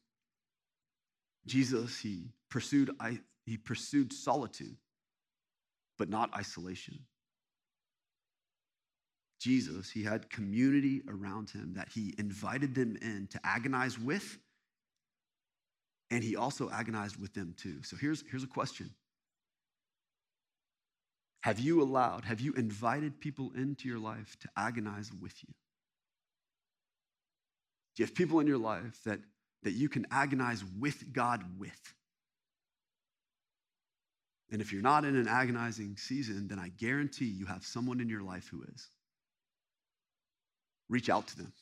Jesus, 1.45 1.99
he 1.99 2.29
pursued—I 2.49 3.19
he 3.45 3.57
pursued 3.57 4.13
solitude, 4.13 4.77
but 5.97 6.09
not 6.09 6.33
isolation. 6.35 6.99
Jesus, 9.39 9.89
he 9.89 10.03
had 10.03 10.29
community 10.29 11.01
around 11.09 11.49
him 11.49 11.73
that 11.73 11.89
he 11.89 12.13
invited 12.19 12.75
them 12.75 12.95
in 13.01 13.27
to 13.31 13.39
agonize 13.43 13.97
with 13.97 14.37
and 16.11 16.23
he 16.23 16.35
also 16.35 16.69
agonized 16.69 17.19
with 17.19 17.33
them 17.33 17.55
too. 17.57 17.81
So 17.83 17.95
here's, 17.95 18.23
here's 18.29 18.43
a 18.43 18.47
question 18.47 18.91
Have 21.41 21.59
you 21.59 21.81
allowed, 21.81 22.25
have 22.25 22.41
you 22.41 22.53
invited 22.53 23.19
people 23.19 23.51
into 23.55 23.87
your 23.87 23.99
life 23.99 24.37
to 24.41 24.49
agonize 24.55 25.09
with 25.19 25.33
you? 25.41 25.53
Do 27.95 28.03
you 28.03 28.05
have 28.05 28.13
people 28.13 28.39
in 28.41 28.47
your 28.47 28.57
life 28.57 28.99
that, 29.05 29.19
that 29.63 29.71
you 29.71 29.89
can 29.89 30.05
agonize 30.11 30.63
with 30.79 31.11
God 31.11 31.43
with? 31.57 31.93
And 34.51 34.61
if 34.61 34.73
you're 34.73 34.81
not 34.81 35.05
in 35.05 35.15
an 35.15 35.29
agonizing 35.29 35.95
season, 35.95 36.49
then 36.49 36.59
I 36.59 36.67
guarantee 36.77 37.25
you 37.25 37.45
have 37.45 37.63
someone 37.65 38.01
in 38.01 38.09
your 38.09 38.21
life 38.21 38.49
who 38.49 38.63
is. 38.63 38.89
Reach 40.89 41.09
out 41.09 41.27
to 41.27 41.37
them. 41.37 41.53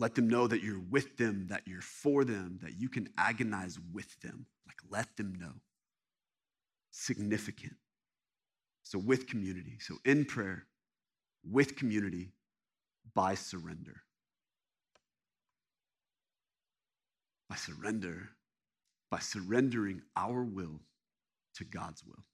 Let 0.00 0.14
them 0.14 0.28
know 0.28 0.46
that 0.46 0.62
you're 0.62 0.80
with 0.80 1.18
them, 1.18 1.48
that 1.50 1.60
you're 1.66 1.82
for 1.82 2.24
them, 2.24 2.58
that 2.62 2.72
you 2.78 2.88
can 2.88 3.10
agonize 3.18 3.78
with 3.92 4.18
them. 4.20 4.46
Like, 4.66 4.78
let 4.88 5.14
them 5.18 5.34
know. 5.38 5.52
Significant. 6.90 7.74
So, 8.82 8.98
with 8.98 9.26
community, 9.26 9.76
so 9.78 9.96
in 10.06 10.24
prayer, 10.24 10.64
with 11.48 11.76
community 11.76 12.32
by 13.14 13.34
surrender. 13.34 14.00
By 17.50 17.56
surrender, 17.56 18.30
by 19.10 19.18
surrendering 19.18 20.00
our 20.16 20.42
will 20.42 20.80
to 21.56 21.64
God's 21.64 22.02
will. 22.06 22.24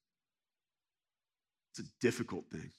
It's 1.72 1.80
a 1.80 1.90
difficult 2.00 2.44
thing. 2.52 2.70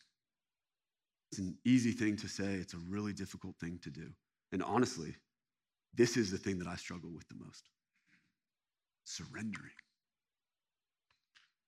It's 1.31 1.39
an 1.39 1.57
easy 1.65 1.91
thing 1.91 2.15
to 2.17 2.29
say, 2.29 2.53
it's 2.53 2.73
a 2.73 2.79
really 2.89 3.11
difficult 3.11 3.55
thing 3.59 3.79
to 3.83 3.89
do. 3.89 4.11
And 4.51 4.63
honestly, 4.63 5.15
this 5.93 6.17
is 6.17 6.31
the 6.31 6.37
thing 6.37 6.59
that 6.59 6.67
I 6.67 6.75
struggle 6.75 7.11
with 7.13 7.27
the 7.27 7.35
most 7.43 7.69
surrendering. 9.03 9.71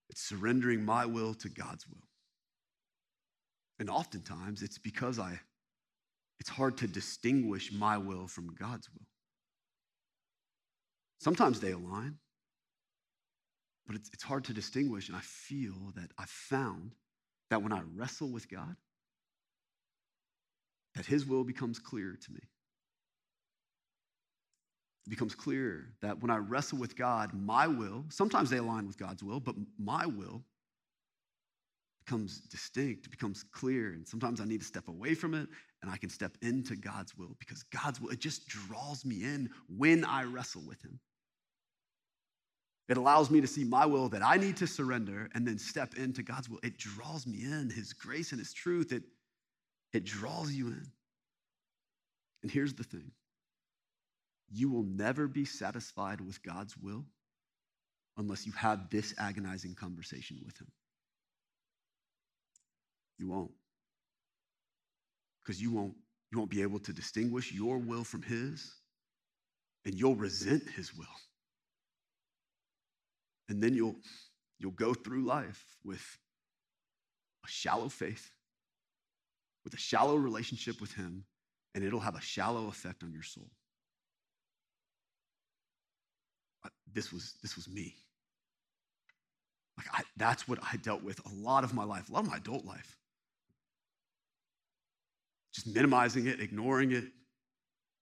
It's 0.09 0.21
surrendering 0.21 0.83
my 0.83 1.05
will 1.05 1.33
to 1.35 1.49
God's 1.49 1.87
will. 1.87 2.07
And 3.79 3.89
oftentimes 3.89 4.61
it's 4.61 4.77
because 4.77 5.19
I 5.19 5.39
it's 6.39 6.49
hard 6.49 6.77
to 6.77 6.87
distinguish 6.87 7.71
my 7.71 7.97
will 7.97 8.27
from 8.27 8.55
God's 8.55 8.89
will. 8.89 9.05
Sometimes 11.19 11.59
they 11.59 11.71
align, 11.71 12.17
but 13.85 13.97
it's, 13.97 14.09
it's 14.13 14.23
hard 14.23 14.45
to 14.45 14.53
distinguish. 14.53 15.09
And 15.09 15.17
I 15.17 15.21
feel 15.21 15.91
that 15.95 16.11
I've 16.17 16.29
found 16.29 16.95
that 17.49 17.61
when 17.61 17.73
I 17.73 17.81
wrestle 17.93 18.29
with 18.29 18.49
God, 18.49 18.77
that 20.95 21.05
His 21.05 21.25
will 21.25 21.43
becomes 21.43 21.77
clear 21.77 22.17
to 22.21 22.31
me. 22.31 22.39
It 25.05 25.09
becomes 25.09 25.35
clear 25.35 25.93
that 26.01 26.21
when 26.21 26.29
I 26.29 26.38
wrestle 26.38 26.77
with 26.77 26.95
God, 26.95 27.33
my 27.33 27.67
will, 27.67 28.05
sometimes 28.09 28.49
they 28.49 28.57
align 28.57 28.85
with 28.85 28.97
God's 28.97 29.23
will, 29.23 29.39
but 29.39 29.55
my 29.77 30.05
will 30.05 30.43
becomes 32.05 32.41
distinct, 32.41 33.09
becomes 33.12 33.43
clear. 33.43 33.93
And 33.93 34.07
sometimes 34.07 34.41
I 34.41 34.45
need 34.45 34.62
to 34.62 34.65
step 34.65 34.88
away 34.88 35.13
from 35.13 35.33
it 35.33 35.47
and 35.81 35.91
I 35.91 35.97
can 35.97 36.09
step 36.09 36.38
into 36.41 36.75
God's 36.75 37.15
will 37.15 37.35
because 37.39 37.63
God's 37.63 38.01
will, 38.01 38.09
it 38.09 38.19
just 38.19 38.47
draws 38.47 39.05
me 39.05 39.23
in 39.23 39.49
when 39.67 40.03
I 40.03 40.23
wrestle 40.23 40.63
with 40.67 40.83
Him. 40.83 40.99
It 42.88 42.97
allows 42.97 43.29
me 43.29 43.39
to 43.41 43.47
see 43.47 43.63
my 43.63 43.85
will 43.85 44.09
that 44.09 44.23
I 44.23 44.38
need 44.38 44.57
to 44.57 44.67
surrender 44.67 45.29
and 45.35 45.47
then 45.47 45.59
step 45.59 45.93
into 45.95 46.23
God's 46.23 46.49
will. 46.49 46.59
It 46.63 46.77
draws 46.77 47.27
me 47.27 47.43
in, 47.43 47.69
His 47.69 47.93
grace 47.93 48.31
and 48.31 48.39
His 48.39 48.53
truth. 48.53 48.91
It, 48.91 49.03
it 49.93 50.03
draws 50.03 50.51
you 50.51 50.67
in. 50.67 50.91
And 52.41 52.51
here's 52.51 52.73
the 52.73 52.83
thing 52.83 53.12
you 54.51 54.69
will 54.69 54.83
never 54.83 55.27
be 55.27 55.45
satisfied 55.45 56.21
with 56.21 56.41
God's 56.43 56.77
will 56.77 57.05
unless 58.17 58.45
you 58.45 58.51
have 58.53 58.89
this 58.89 59.13
agonizing 59.17 59.75
conversation 59.75 60.39
with 60.45 60.59
Him. 60.59 60.67
You 63.17 63.29
won't. 63.29 63.51
Because 65.43 65.62
you 65.62 65.71
won't, 65.71 65.93
you 66.31 66.38
won't 66.38 66.49
be 66.49 66.62
able 66.62 66.79
to 66.79 66.93
distinguish 66.93 67.51
your 67.51 67.77
will 67.77 68.03
from 68.03 68.21
His, 68.21 68.73
and 69.85 69.95
you'll 69.95 70.15
resent 70.15 70.63
His 70.75 70.95
will. 70.95 71.07
And 73.47 73.62
then 73.63 73.73
you'll, 73.73 73.95
you'll 74.59 74.71
go 74.71 74.93
through 74.93 75.25
life 75.25 75.63
with 75.83 76.17
a 77.45 77.47
shallow 77.47 77.89
faith, 77.89 78.31
with 79.63 79.73
a 79.73 79.77
shallow 79.77 80.15
relationship 80.15 80.81
with 80.81 80.93
Him, 80.93 81.23
and 81.73 81.83
it'll 81.83 81.99
have 81.99 82.15
a 82.15 82.21
shallow 82.21 82.67
effect 82.67 83.03
on 83.03 83.12
your 83.12 83.23
soul. 83.23 83.49
This 86.91 87.12
was, 87.12 87.36
this 87.41 87.55
was 87.55 87.67
me. 87.67 87.95
Like 89.77 89.88
I, 89.93 90.03
that's 90.17 90.47
what 90.47 90.60
I 90.62 90.77
dealt 90.77 91.03
with 91.03 91.19
a 91.25 91.34
lot 91.34 91.63
of 91.63 91.73
my 91.73 91.84
life, 91.84 92.10
a 92.10 92.13
lot 92.13 92.23
of 92.23 92.29
my 92.29 92.38
adult 92.38 92.65
life. 92.65 92.97
Just 95.53 95.67
minimizing 95.67 96.27
it, 96.27 96.39
ignoring 96.39 96.91
it, 96.91 97.05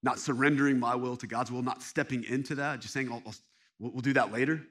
not 0.04 0.20
surrendering 0.20 0.80
my 0.80 0.96
will 0.96 1.16
to 1.18 1.28
God's 1.28 1.52
will, 1.52 1.62
not 1.62 1.82
stepping 1.82 2.24
into 2.24 2.56
that, 2.56 2.82
just 2.82 2.94
saying, 2.94 3.12
I'll, 3.12 3.22
I'll, 3.26 3.36
we'll 3.80 4.02
do 4.02 4.14
that 4.14 4.32
later. 4.32 4.62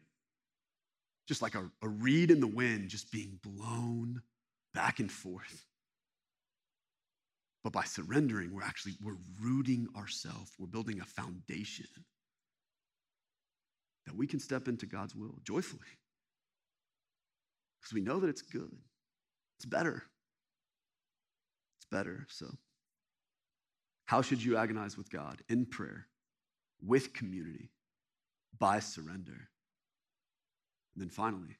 Just 1.28 1.42
like 1.42 1.54
a, 1.54 1.70
a 1.82 1.88
reed 1.88 2.30
in 2.30 2.40
the 2.40 2.46
wind, 2.46 2.88
just 2.88 3.10
being 3.10 3.38
blown 3.42 4.22
back 4.74 5.00
and 5.00 5.10
forth. 5.10 5.64
But 7.64 7.72
by 7.72 7.82
surrendering, 7.84 8.54
we're 8.54 8.62
actually 8.62 8.94
we're 9.02 9.16
rooting 9.40 9.88
ourselves. 9.96 10.52
We're 10.58 10.68
building 10.68 11.00
a 11.00 11.04
foundation 11.04 11.86
that 14.06 14.16
we 14.16 14.26
can 14.26 14.40
step 14.40 14.68
into 14.68 14.86
God's 14.86 15.14
will 15.14 15.38
joyfully. 15.44 15.80
Because 17.80 17.94
we 17.94 18.00
know 18.00 18.20
that 18.20 18.28
it's 18.28 18.42
good. 18.42 18.76
It's 19.58 19.66
better. 19.66 20.02
It's 21.78 21.86
better. 21.90 22.26
So, 22.28 22.46
how 24.06 24.22
should 24.22 24.42
you 24.42 24.56
agonize 24.56 24.96
with 24.96 25.10
God? 25.10 25.42
In 25.48 25.66
prayer, 25.66 26.06
with 26.84 27.12
community, 27.12 27.70
by 28.58 28.80
surrender. 28.80 29.48
And 30.94 31.02
then 31.02 31.10
finally, 31.10 31.58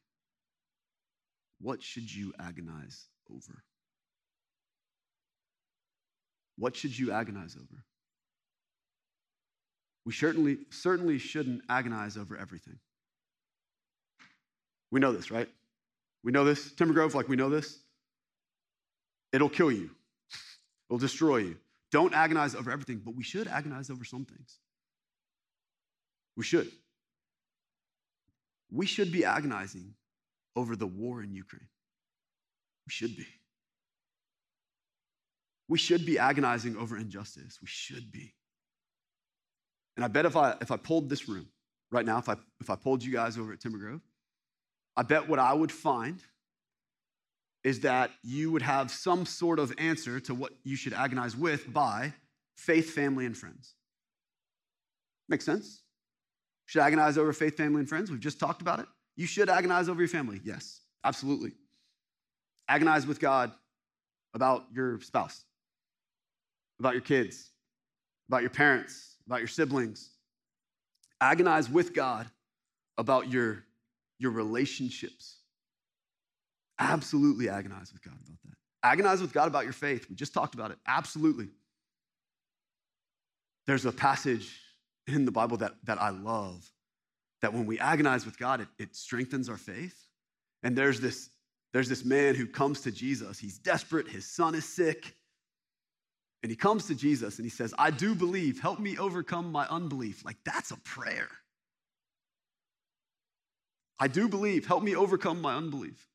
what 1.60 1.82
should 1.82 2.12
you 2.12 2.32
agonize 2.38 3.06
over? 3.30 3.64
What 6.56 6.76
should 6.76 6.98
you 6.98 7.12
agonize 7.12 7.56
over? 7.56 7.84
We 10.06 10.12
certainly, 10.12 10.58
certainly 10.70 11.18
shouldn't 11.18 11.62
agonize 11.68 12.16
over 12.16 12.38
everything. 12.38 12.78
We 14.92 15.00
know 15.00 15.12
this, 15.12 15.32
right? 15.32 15.48
We 16.22 16.30
know 16.30 16.44
this. 16.44 16.72
Timber 16.72 16.94
Grove, 16.94 17.14
like 17.14 17.28
we 17.28 17.34
know 17.34 17.50
this. 17.50 17.80
It'll 19.32 19.48
kill 19.48 19.72
you, 19.72 19.90
it'll 20.88 20.98
destroy 20.98 21.38
you. 21.38 21.56
Don't 21.90 22.14
agonize 22.14 22.54
over 22.54 22.70
everything, 22.70 23.02
but 23.04 23.16
we 23.16 23.24
should 23.24 23.48
agonize 23.48 23.90
over 23.90 24.04
some 24.04 24.24
things. 24.24 24.58
We 26.36 26.44
should. 26.44 26.70
We 28.70 28.86
should 28.86 29.10
be 29.10 29.24
agonizing 29.24 29.94
over 30.54 30.76
the 30.76 30.86
war 30.86 31.22
in 31.22 31.32
Ukraine. 31.32 31.68
We 32.86 32.92
should 32.92 33.16
be. 33.16 33.26
We 35.68 35.78
should 35.78 36.06
be 36.06 36.18
agonizing 36.18 36.76
over 36.76 36.96
injustice. 36.96 37.58
We 37.60 37.66
should 37.68 38.12
be. 38.12 38.34
And 39.96 40.04
I 40.04 40.08
bet 40.08 40.26
if 40.26 40.36
I 40.36 40.54
if 40.60 40.70
I 40.70 40.76
pulled 40.76 41.08
this 41.08 41.28
room 41.28 41.48
right 41.90 42.04
now, 42.04 42.18
if 42.18 42.28
I 42.28 42.36
if 42.60 42.70
I 42.70 42.76
pulled 42.76 43.02
you 43.02 43.12
guys 43.12 43.38
over 43.38 43.52
at 43.52 43.60
Timber 43.60 43.78
Grove, 43.78 44.00
I 44.96 45.02
bet 45.02 45.28
what 45.28 45.38
I 45.38 45.52
would 45.52 45.72
find 45.72 46.20
is 47.64 47.80
that 47.80 48.10
you 48.22 48.52
would 48.52 48.62
have 48.62 48.90
some 48.90 49.26
sort 49.26 49.58
of 49.58 49.72
answer 49.78 50.20
to 50.20 50.34
what 50.34 50.52
you 50.62 50.76
should 50.76 50.92
agonize 50.92 51.36
with 51.36 51.72
by 51.72 52.12
faith, 52.56 52.90
family, 52.90 53.26
and 53.26 53.36
friends. 53.36 53.74
Makes 55.28 55.44
sense? 55.44 55.82
Should 56.66 56.82
agonize 56.82 57.18
over 57.18 57.32
faith, 57.32 57.56
family, 57.56 57.80
and 57.80 57.88
friends? 57.88 58.10
We've 58.10 58.20
just 58.20 58.38
talked 58.38 58.62
about 58.62 58.78
it. 58.78 58.86
You 59.16 59.26
should 59.26 59.48
agonize 59.48 59.88
over 59.88 60.00
your 60.00 60.08
family. 60.08 60.40
Yes, 60.44 60.80
absolutely. 61.02 61.52
Agonize 62.68 63.06
with 63.06 63.18
God 63.18 63.52
about 64.34 64.66
your 64.72 65.00
spouse, 65.00 65.44
about 66.78 66.92
your 66.92 67.02
kids, 67.02 67.50
about 68.28 68.42
your 68.42 68.50
parents, 68.50 69.15
about 69.26 69.40
your 69.40 69.48
siblings. 69.48 70.10
Agonize 71.20 71.68
with 71.68 71.94
God 71.94 72.26
about 72.98 73.30
your, 73.30 73.64
your 74.18 74.30
relationships. 74.30 75.36
Absolutely 76.78 77.48
agonize 77.48 77.92
with 77.92 78.02
God 78.02 78.14
about 78.14 78.38
that. 78.44 78.56
Agonize 78.82 79.20
with 79.20 79.32
God 79.32 79.48
about 79.48 79.64
your 79.64 79.72
faith. 79.72 80.08
We 80.08 80.16
just 80.16 80.34
talked 80.34 80.54
about 80.54 80.70
it. 80.70 80.78
Absolutely. 80.86 81.48
There's 83.66 83.84
a 83.84 83.92
passage 83.92 84.60
in 85.06 85.24
the 85.24 85.32
Bible 85.32 85.56
that, 85.58 85.72
that 85.84 86.00
I 86.00 86.10
love 86.10 86.70
that 87.42 87.52
when 87.52 87.66
we 87.66 87.78
agonize 87.78 88.24
with 88.24 88.38
God, 88.38 88.60
it, 88.60 88.68
it 88.78 88.96
strengthens 88.96 89.48
our 89.48 89.56
faith. 89.56 90.06
And 90.62 90.76
there's 90.76 91.00
this, 91.00 91.30
there's 91.72 91.88
this 91.88 92.04
man 92.04 92.34
who 92.34 92.46
comes 92.46 92.80
to 92.82 92.90
Jesus. 92.90 93.38
He's 93.38 93.58
desperate, 93.58 94.08
his 94.08 94.26
son 94.26 94.54
is 94.54 94.64
sick. 94.64 95.14
And 96.42 96.50
he 96.50 96.56
comes 96.56 96.86
to 96.86 96.94
Jesus 96.94 97.38
and 97.38 97.46
he 97.46 97.50
says, 97.50 97.74
I 97.78 97.90
do 97.90 98.14
believe, 98.14 98.60
help 98.60 98.78
me 98.78 98.98
overcome 98.98 99.50
my 99.50 99.66
unbelief. 99.68 100.24
Like, 100.24 100.36
that's 100.44 100.70
a 100.70 100.76
prayer. 100.78 101.28
I 103.98 104.08
do 104.08 104.28
believe, 104.28 104.66
help 104.66 104.82
me 104.82 104.94
overcome 104.94 105.40
my 105.40 105.54
unbelief. 105.54 106.06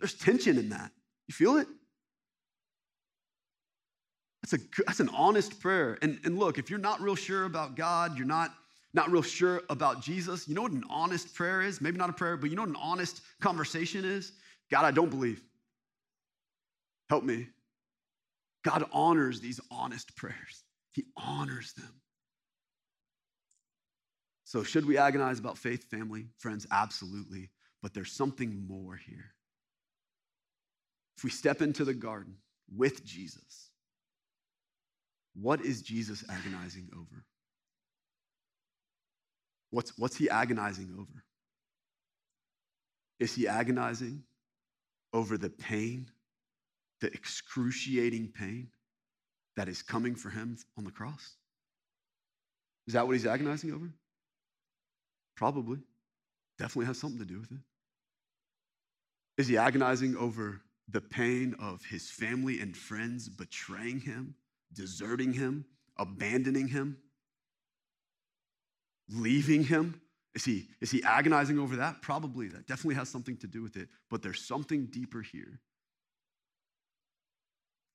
There's 0.00 0.14
tension 0.14 0.58
in 0.58 0.70
that. 0.70 0.90
You 1.28 1.34
feel 1.34 1.56
it? 1.56 1.68
That's, 4.42 4.62
a, 4.62 4.66
that's 4.86 5.00
an 5.00 5.10
honest 5.10 5.60
prayer. 5.60 5.98
And, 6.02 6.18
and 6.24 6.38
look, 6.38 6.58
if 6.58 6.70
you're 6.70 6.78
not 6.78 7.00
real 7.00 7.14
sure 7.14 7.44
about 7.44 7.76
God, 7.76 8.16
you're 8.16 8.26
not, 8.26 8.52
not 8.94 9.10
real 9.10 9.22
sure 9.22 9.62
about 9.68 10.02
Jesus, 10.02 10.48
you 10.48 10.54
know 10.54 10.62
what 10.62 10.72
an 10.72 10.84
honest 10.88 11.34
prayer 11.34 11.62
is? 11.62 11.80
Maybe 11.80 11.98
not 11.98 12.10
a 12.10 12.14
prayer, 12.14 12.36
but 12.36 12.50
you 12.50 12.56
know 12.56 12.62
what 12.62 12.70
an 12.70 12.76
honest 12.76 13.20
conversation 13.40 14.04
is? 14.04 14.32
God, 14.70 14.84
I 14.84 14.90
don't 14.90 15.10
believe. 15.10 15.42
Help 17.08 17.24
me. 17.24 17.48
God 18.64 18.84
honors 18.92 19.40
these 19.40 19.60
honest 19.70 20.16
prayers, 20.16 20.64
He 20.92 21.04
honors 21.16 21.72
them. 21.74 22.00
So, 24.44 24.62
should 24.62 24.86
we 24.86 24.96
agonize 24.96 25.38
about 25.38 25.58
faith, 25.58 25.90
family, 25.90 26.28
friends? 26.38 26.66
Absolutely. 26.70 27.50
But 27.82 27.94
there's 27.94 28.12
something 28.12 28.66
more 28.66 28.96
here. 28.96 29.34
if 31.16 31.24
we 31.24 31.30
step 31.30 31.62
into 31.62 31.84
the 31.84 31.94
garden 31.94 32.36
with 32.74 33.04
Jesus, 33.04 33.70
what 35.34 35.60
is 35.60 35.82
Jesus 35.82 36.24
agonizing 36.28 36.88
over? 36.94 37.24
What's, 39.70 39.96
what's 39.98 40.16
he 40.16 40.30
agonizing 40.30 40.94
over? 40.98 41.24
Is 43.20 43.34
he 43.34 43.48
agonizing 43.48 44.22
over 45.12 45.36
the 45.36 45.50
pain, 45.50 46.10
the 47.00 47.08
excruciating 47.08 48.32
pain 48.34 48.68
that 49.56 49.68
is 49.68 49.82
coming 49.82 50.14
for 50.14 50.30
him 50.30 50.56
on 50.76 50.84
the 50.84 50.90
cross? 50.90 51.36
Is 52.86 52.94
that 52.94 53.06
what 53.06 53.14
he's 53.14 53.26
agonizing 53.26 53.72
over? 53.72 53.90
Probably. 55.36 55.78
Definitely 56.58 56.86
has 56.86 56.98
something 56.98 57.18
to 57.20 57.24
do 57.24 57.38
with 57.38 57.52
it. 57.52 57.58
Is 59.36 59.46
he 59.46 59.56
agonizing 59.56 60.16
over 60.16 60.60
the 60.88 61.00
pain 61.00 61.54
of 61.60 61.84
his 61.84 62.10
family 62.10 62.60
and 62.60 62.76
friends 62.76 63.28
betraying 63.28 64.00
him, 64.00 64.34
deserting 64.72 65.32
him, 65.32 65.64
abandoning 65.98 66.66
him, 66.66 66.96
leaving 69.08 69.62
him? 69.62 70.00
Is 70.34 70.44
he, 70.44 70.68
is 70.80 70.90
he 70.90 71.02
agonizing 71.04 71.58
over 71.58 71.76
that? 71.76 72.02
Probably. 72.02 72.48
That 72.48 72.66
definitely 72.66 72.96
has 72.96 73.08
something 73.08 73.36
to 73.38 73.46
do 73.46 73.62
with 73.62 73.76
it. 73.76 73.88
But 74.10 74.22
there's 74.22 74.44
something 74.44 74.86
deeper 74.86 75.22
here. 75.22 75.60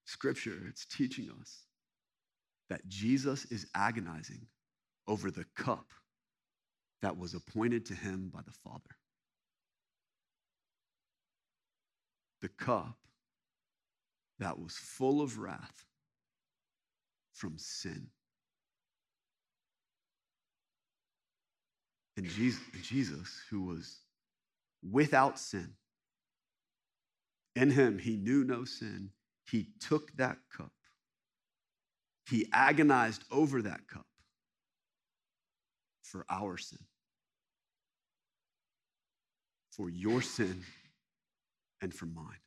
Scripture, 0.06 0.58
it's 0.68 0.86
teaching 0.86 1.30
us 1.40 1.64
that 2.70 2.88
Jesus 2.88 3.46
is 3.46 3.68
agonizing 3.76 4.48
over 5.08 5.32
the 5.32 5.46
cup 5.56 5.92
that 7.02 7.18
was 7.18 7.34
appointed 7.34 7.86
to 7.88 7.94
him 7.94 8.32
by 8.34 8.42
the 8.46 8.52
Father. 8.64 8.98
The 12.42 12.50
cup 12.50 12.98
that 14.40 14.60
was 14.60 14.74
full 14.76 15.22
of 15.22 15.38
wrath 15.38 15.86
from 17.34 17.58
sin. 17.58 18.08
And 22.16 22.28
Jesus, 22.28 23.42
who 23.50 23.64
was 23.64 24.00
without 24.90 25.40
sin, 25.40 25.74
in 27.56 27.72
him 27.72 28.00
he 28.00 28.18
knew 28.18 28.44
no 28.44 28.66
sin, 28.66 29.10
he 29.50 29.68
took 29.80 30.16
that 30.18 30.38
cup. 30.56 30.72
He 32.30 32.48
agonized 32.54 33.24
over 33.32 33.62
that 33.64 33.88
cup 33.88 34.06
for 36.02 36.26
our 36.30 36.58
sin, 36.58 36.80
for 39.72 39.90
your 39.90 40.22
sin, 40.22 40.64
and 41.82 41.94
for 41.94 42.06
mine. 42.06 42.40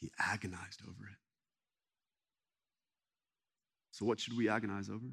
He 0.00 0.10
agonized 0.18 0.80
over 0.82 1.04
it. 1.04 1.18
So, 3.90 4.06
what 4.06 4.18
should 4.18 4.36
we 4.36 4.48
agonize 4.48 4.88
over? 4.88 5.12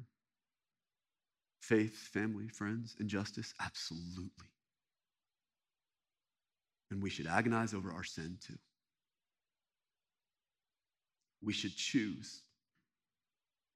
Faith, 1.60 1.94
family, 1.94 2.48
friends, 2.48 2.96
injustice? 2.98 3.52
Absolutely. 3.60 4.48
And 6.90 7.02
we 7.02 7.10
should 7.10 7.26
agonize 7.26 7.74
over 7.74 7.92
our 7.92 8.04
sin 8.04 8.38
too. 8.40 8.56
We 11.42 11.52
should 11.52 11.76
choose 11.76 12.42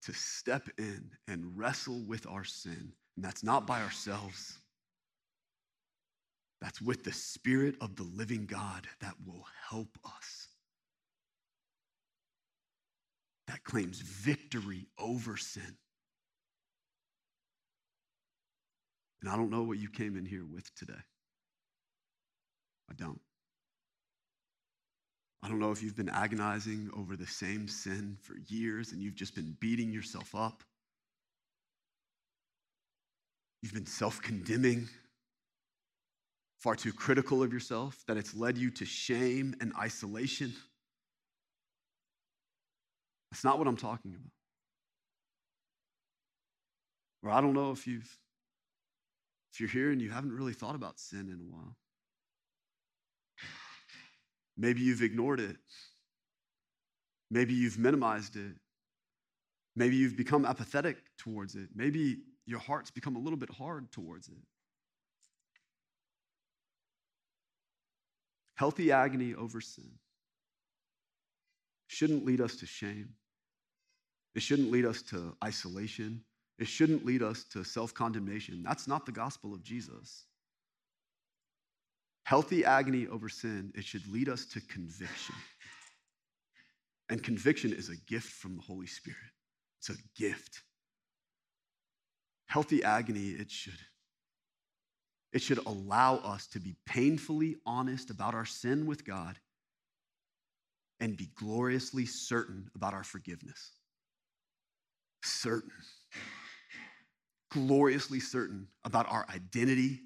to 0.03 0.13
step 0.13 0.69
in 0.79 1.11
and 1.29 1.57
wrestle 1.57 2.03
with 2.07 2.27
our 2.27 2.45
sin. 2.45 2.93
And 3.17 3.25
that's 3.25 3.45
not 3.45 3.67
by 3.67 3.83
ourselves, 3.83 4.59
that's 6.61 6.81
with 6.81 7.05
the 7.05 7.13
Spirit 7.13 7.77
of 7.81 7.97
the 7.97 8.05
living 8.05 8.47
God 8.47 8.87
that 9.01 9.15
will 9.27 9.45
help 9.69 9.99
us. 10.05 10.49
That 13.49 13.65
claims 13.65 14.01
victory 14.01 14.87
over 14.99 15.37
sin. 15.37 15.77
And 19.21 19.31
I 19.31 19.37
don't 19.37 19.51
know 19.51 19.63
what 19.63 19.79
you 19.79 19.89
came 19.89 20.17
in 20.17 20.25
here 20.25 20.45
with 20.45 20.73
today. 20.75 20.95
I 22.91 22.95
don't. 22.95 23.21
I 25.43 25.49
don't 25.49 25.59
know 25.59 25.73
if 25.73 25.83
you've 25.83 25.97
been 25.97 26.09
agonizing 26.09 26.91
over 26.97 27.17
the 27.17 27.27
same 27.27 27.67
sin 27.67 28.17
for 28.23 28.37
years 28.47 28.93
and 28.93 29.03
you've 29.03 29.17
just 29.17 29.35
been 29.35 29.57
beating 29.59 29.93
yourself 29.93 30.35
up. 30.35 30.63
You've 33.61 33.75
been 33.75 33.87
self 33.87 34.23
condemning, 34.23 34.89
far 36.61 36.77
too 36.77 36.93
critical 36.93 37.43
of 37.43 37.53
yourself, 37.53 38.05
that 38.07 38.17
it's 38.17 38.35
led 38.35 38.57
you 38.57 38.71
to 38.71 38.85
shame 38.85 39.55
and 39.61 39.73
isolation. 39.79 40.53
That's 43.31 43.45
not 43.45 43.59
what 43.59 43.67
I'm 43.67 43.77
talking 43.77 44.15
about. 44.15 44.33
Or 47.25 47.31
I 47.31 47.41
don't 47.41 47.55
know 47.55 47.73
if 47.73 47.87
you've 47.87 48.19
if 49.53 49.61
you're 49.61 49.69
here 49.69 49.91
and 49.91 50.01
you 50.01 50.11
haven't 50.11 50.33
really 50.33 50.55
thought 50.55 50.75
about 50.75 50.99
sin 50.99 51.29
in 51.29 51.41
a 51.41 51.51
while. 51.51 51.77
Maybe 54.57 54.81
you've 54.81 55.03
ignored 55.03 55.41
it. 55.41 55.57
Maybe 57.31 57.55
you've 57.55 57.79
minimized 57.79 58.37
it. 58.37 58.57
Maybe 59.75 59.97
you've 59.97 60.17
become 60.17 60.45
apathetic 60.45 60.99
towards 61.17 61.55
it. 61.55 61.71
Maybe 61.75 62.19
your 62.45 62.59
heart's 62.59 62.91
become 62.91 63.17
a 63.17 63.19
little 63.19 63.39
bit 63.39 63.51
hard 63.51 63.91
towards 63.91 64.29
it. 64.29 64.35
Healthy 68.57 68.93
agony 68.93 69.35
over 69.35 69.61
sin 69.61 69.91
shouldn't 71.87 72.25
lead 72.25 72.41
us 72.41 72.57
to 72.57 72.67
shame. 72.67 73.11
It 74.35 74.43
shouldn't 74.43 74.71
lead 74.71 74.85
us 74.85 75.03
to 75.03 75.37
isolation. 75.45 76.23
It 76.59 76.69
shouldn't 76.69 77.05
lead 77.05 77.23
us 77.23 77.45
to 77.53 77.65
self 77.65 77.93
condemnation. 77.93 78.63
That's 78.63 78.87
not 78.87 79.05
the 79.07 79.13
gospel 79.13 79.53
of 79.53 79.63
Jesus. 79.63 80.27
Healthy 82.25 82.65
agony 82.65 83.07
over 83.09 83.29
sin, 83.29 83.73
it 83.75 83.85
should 83.85 84.07
lead 84.07 84.29
us 84.29 84.47
to 84.47 84.61
conviction. 84.61 85.35
And 87.11 87.23
conviction 87.23 87.73
is 87.73 87.89
a 87.89 87.97
gift 88.09 88.31
from 88.31 88.57
the 88.57 88.63
Holy 88.63 88.87
Spirit. 88.87 89.19
It's 89.79 89.91
a 89.91 90.01
gift. 90.17 90.63
Healthy 92.47 92.85
agony, 92.85 93.31
it 93.31 93.51
should. 93.51 93.79
It 95.33 95.43
should 95.43 95.59
allow 95.67 96.17
us 96.17 96.47
to 96.49 96.61
be 96.61 96.77
painfully 96.87 97.57
honest 97.67 98.11
about 98.11 98.35
our 98.35 98.45
sin 98.45 98.87
with 98.87 99.05
God 99.05 99.39
and 101.01 101.17
be 101.17 101.31
gloriously 101.35 102.07
certain 102.07 102.71
about 102.77 102.95
our 102.95 103.03
forgiveness. 103.03 103.73
Certain. 105.25 105.73
Gloriously 107.51 108.21
certain 108.21 108.69
about 108.85 109.11
our 109.11 109.27
identity 109.29 110.01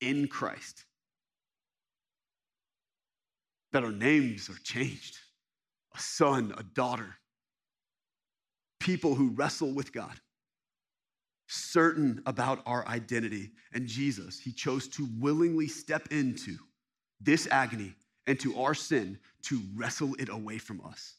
in 0.00 0.28
Christ 0.28 0.84
that 3.72 3.84
our 3.84 3.92
names 3.92 4.48
are 4.48 4.58
changed 4.62 5.18
a 5.96 6.00
son, 6.00 6.54
a 6.58 6.62
daughter, 6.62 7.16
people 8.80 9.14
who 9.14 9.30
wrestle 9.30 9.72
with 9.72 9.92
God, 9.92 10.12
certain 11.48 12.22
about 12.26 12.60
our 12.66 12.86
identity. 12.86 13.50
And 13.72 13.86
Jesus, 13.86 14.38
he 14.38 14.52
chose 14.52 14.88
to 14.88 15.08
willingly 15.18 15.68
step 15.68 16.08
into 16.10 16.58
this 17.20 17.48
agony 17.50 17.94
and 18.26 18.38
to 18.40 18.60
our 18.60 18.74
sin 18.74 19.18
to 19.42 19.60
wrestle 19.74 20.14
it 20.18 20.28
away 20.28 20.58
from 20.58 20.82
us. 20.84 21.14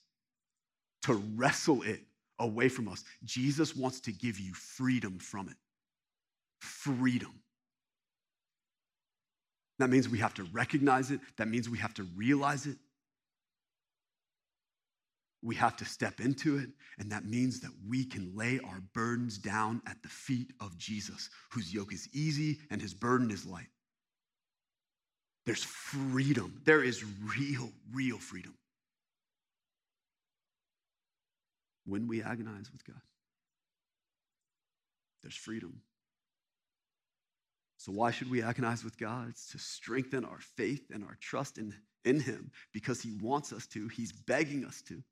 To 1.04 1.14
wrestle 1.36 1.82
it 1.84 2.02
away 2.40 2.70
from 2.70 2.88
us. 2.88 3.04
Jesus 3.24 3.76
wants 3.76 4.00
to 4.02 4.12
give 4.12 4.40
you 4.40 4.54
freedom 4.54 5.18
from 5.18 5.50
it. 5.50 5.56
Freedom. 6.60 7.34
That 9.80 9.90
means 9.90 10.10
we 10.10 10.20
have 10.20 10.34
to 10.36 10.44
recognize 10.46 11.12
it. 11.12 11.20
That 11.38 11.48
means 11.48 11.70
we 11.70 11.78
have 11.78 11.94
to 11.96 12.04
realize 12.16 12.66
it. 12.66 12.78
We 15.44 15.56
have 15.56 15.78
to 15.78 15.86
step 15.86 16.20
into 16.20 16.58
it. 16.58 16.70
And 16.98 17.12
that 17.12 17.26
means 17.26 17.60
that 17.60 17.72
we 17.88 18.04
can 18.04 18.36
lay 18.36 18.60
our 18.60 18.82
burdens 18.94 19.38
down 19.38 19.82
at 19.86 20.02
the 20.02 20.10
feet 20.10 20.52
of 20.60 20.78
Jesus, 20.78 21.30
whose 21.52 21.74
yoke 21.74 21.94
is 21.94 22.10
easy 22.12 22.60
and 22.72 22.82
his 22.82 22.94
burden 22.94 23.30
is 23.30 23.46
light. 23.46 23.68
There's 25.46 25.64
freedom. 25.64 26.60
There 26.66 26.84
is 26.84 27.06
real, 27.38 27.72
real 27.94 28.18
freedom 28.18 28.56
when 31.86 32.08
we 32.08 32.22
agonize 32.22 32.72
with 32.72 32.84
God. 32.84 33.02
There's 35.24 35.36
freedom. 35.36 35.82
So, 37.78 37.92
why 37.92 38.12
should 38.12 38.30
we 38.30 38.42
agonize 38.42 38.84
with 38.84 38.98
God? 38.98 39.30
It's 39.30 39.52
to 39.52 39.60
strengthen 39.60 40.26
our 40.26 40.40
faith 40.40 40.90
and 40.92 41.04
our 41.04 41.18
trust 41.22 41.60
in, 41.60 41.74
in 42.04 42.20
Him 42.20 42.52
because 42.74 43.02
He 43.02 43.14
wants 43.22 43.54
us 43.54 43.68
to. 43.68 43.88
He's 43.88 44.12
begging 44.12 44.66
us 44.66 44.82
to. 44.84 45.04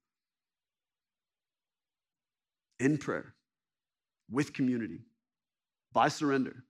In 2.80 2.98
prayer, 2.98 3.36
with 4.30 4.54
community, 4.54 5.02
by 5.94 6.10
surrender. 6.10 6.64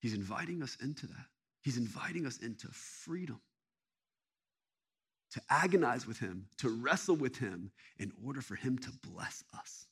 He's 0.00 0.14
inviting 0.14 0.62
us 0.62 0.76
into 0.82 1.06
that. 1.06 1.26
He's 1.62 1.78
inviting 1.78 2.26
us 2.26 2.38
into 2.38 2.66
freedom, 2.72 3.40
to 5.30 5.40
agonize 5.48 6.06
with 6.06 6.18
Him, 6.18 6.46
to 6.58 6.68
wrestle 6.68 7.14
with 7.14 7.38
Him 7.38 7.70
in 7.98 8.12
order 8.26 8.42
for 8.42 8.56
Him 8.56 8.76
to 8.78 8.90
bless 9.08 9.44
us 9.56 9.86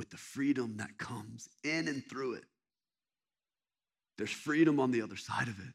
with 0.00 0.08
the 0.08 0.16
freedom 0.16 0.78
that 0.78 0.96
comes 0.96 1.46
in 1.62 1.86
and 1.86 2.02
through 2.08 2.32
it. 2.32 2.44
There's 4.16 4.30
freedom 4.30 4.80
on 4.80 4.92
the 4.92 5.02
other 5.02 5.18
side 5.18 5.46
of 5.46 5.58
it. 5.58 5.74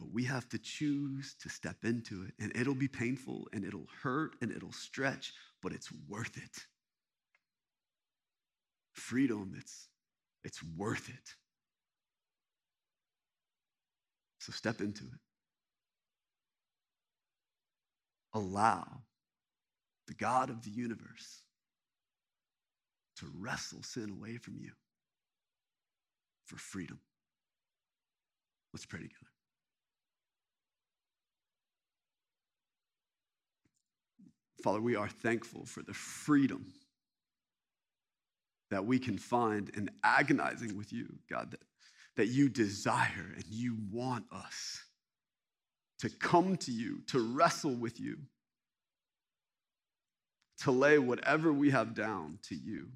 But 0.00 0.12
we 0.12 0.24
have 0.24 0.48
to 0.48 0.58
choose 0.58 1.36
to 1.40 1.48
step 1.48 1.84
into 1.84 2.24
it. 2.24 2.34
And 2.40 2.50
it'll 2.56 2.74
be 2.74 2.88
painful 2.88 3.46
and 3.52 3.64
it'll 3.64 3.86
hurt 4.02 4.34
and 4.42 4.50
it'll 4.50 4.72
stretch, 4.72 5.32
but 5.62 5.72
it's 5.72 5.88
worth 6.08 6.36
it. 6.36 6.66
Freedom, 8.94 9.54
it's, 9.56 9.86
it's 10.42 10.60
worth 10.76 11.08
it. 11.08 11.34
So 14.40 14.50
step 14.50 14.80
into 14.80 15.04
it. 15.04 15.20
Allow 18.34 19.02
the 20.08 20.14
God 20.14 20.50
of 20.50 20.64
the 20.64 20.70
universe 20.70 21.44
to 23.18 23.26
wrestle 23.38 23.82
sin 23.82 24.10
away 24.10 24.36
from 24.36 24.56
you 24.58 24.70
for 26.44 26.56
freedom. 26.56 26.98
Let's 28.72 28.86
pray 28.86 29.00
together. 29.00 29.14
Father, 34.62 34.80
we 34.80 34.96
are 34.96 35.08
thankful 35.08 35.64
for 35.64 35.82
the 35.82 35.94
freedom 35.94 36.66
that 38.70 38.84
we 38.84 38.98
can 38.98 39.16
find 39.16 39.70
in 39.70 39.90
agonizing 40.02 40.76
with 40.76 40.92
you, 40.92 41.06
God, 41.30 41.52
that, 41.52 41.62
that 42.16 42.26
you 42.26 42.48
desire 42.48 43.32
and 43.34 43.44
you 43.48 43.76
want 43.90 44.24
us 44.32 44.82
to 46.00 46.10
come 46.10 46.56
to 46.56 46.72
you, 46.72 47.02
to 47.06 47.20
wrestle 47.20 47.74
with 47.74 48.00
you, 48.00 48.18
to 50.58 50.70
lay 50.70 50.98
whatever 50.98 51.52
we 51.52 51.70
have 51.70 51.94
down 51.94 52.38
to 52.48 52.54
you, 52.54 52.88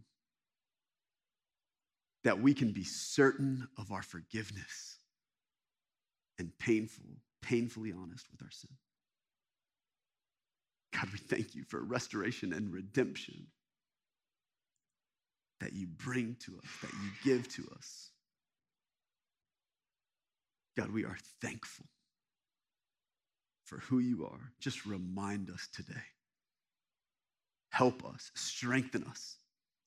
that 2.24 2.40
we 2.40 2.54
can 2.54 2.72
be 2.72 2.84
certain 2.84 3.68
of 3.78 3.90
our 3.90 4.02
forgiveness 4.02 4.98
and 6.38 6.56
painful, 6.58 7.04
painfully 7.40 7.92
honest 7.92 8.26
with 8.30 8.42
our 8.42 8.50
sin. 8.50 8.70
God, 10.92 11.08
we 11.12 11.18
thank 11.18 11.54
you 11.54 11.64
for 11.64 11.82
restoration 11.82 12.52
and 12.52 12.72
redemption 12.72 13.46
that 15.60 15.72
you 15.72 15.86
bring 15.86 16.36
to 16.40 16.58
us, 16.58 16.70
that 16.82 16.92
you 16.92 17.10
give 17.24 17.48
to 17.54 17.68
us. 17.76 18.10
God, 20.76 20.90
we 20.90 21.04
are 21.04 21.16
thankful 21.40 21.86
for 23.64 23.78
who 23.78 24.00
you 24.00 24.26
are. 24.26 24.52
Just 24.60 24.86
remind 24.86 25.50
us 25.50 25.68
today. 25.72 26.02
Help 27.70 28.04
us, 28.04 28.30
strengthen 28.34 29.04
us, 29.04 29.36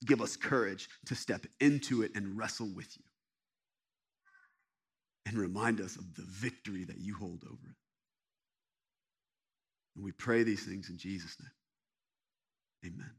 give 0.05 0.21
us 0.21 0.35
courage 0.35 0.89
to 1.07 1.15
step 1.15 1.45
into 1.59 2.03
it 2.03 2.11
and 2.15 2.37
wrestle 2.37 2.69
with 2.73 2.95
you. 2.97 3.03
And 5.27 5.37
remind 5.37 5.81
us 5.81 5.95
of 5.95 6.13
the 6.15 6.21
victory 6.21 6.83
that 6.85 6.99
you 6.99 7.15
hold 7.15 7.43
over 7.45 7.67
it. 7.67 7.75
And 9.95 10.05
we 10.05 10.11
pray 10.11 10.43
these 10.43 10.63
things 10.63 10.89
in 10.89 10.97
Jesus' 10.97 11.37
name. 11.39 12.93
Amen. 12.93 13.11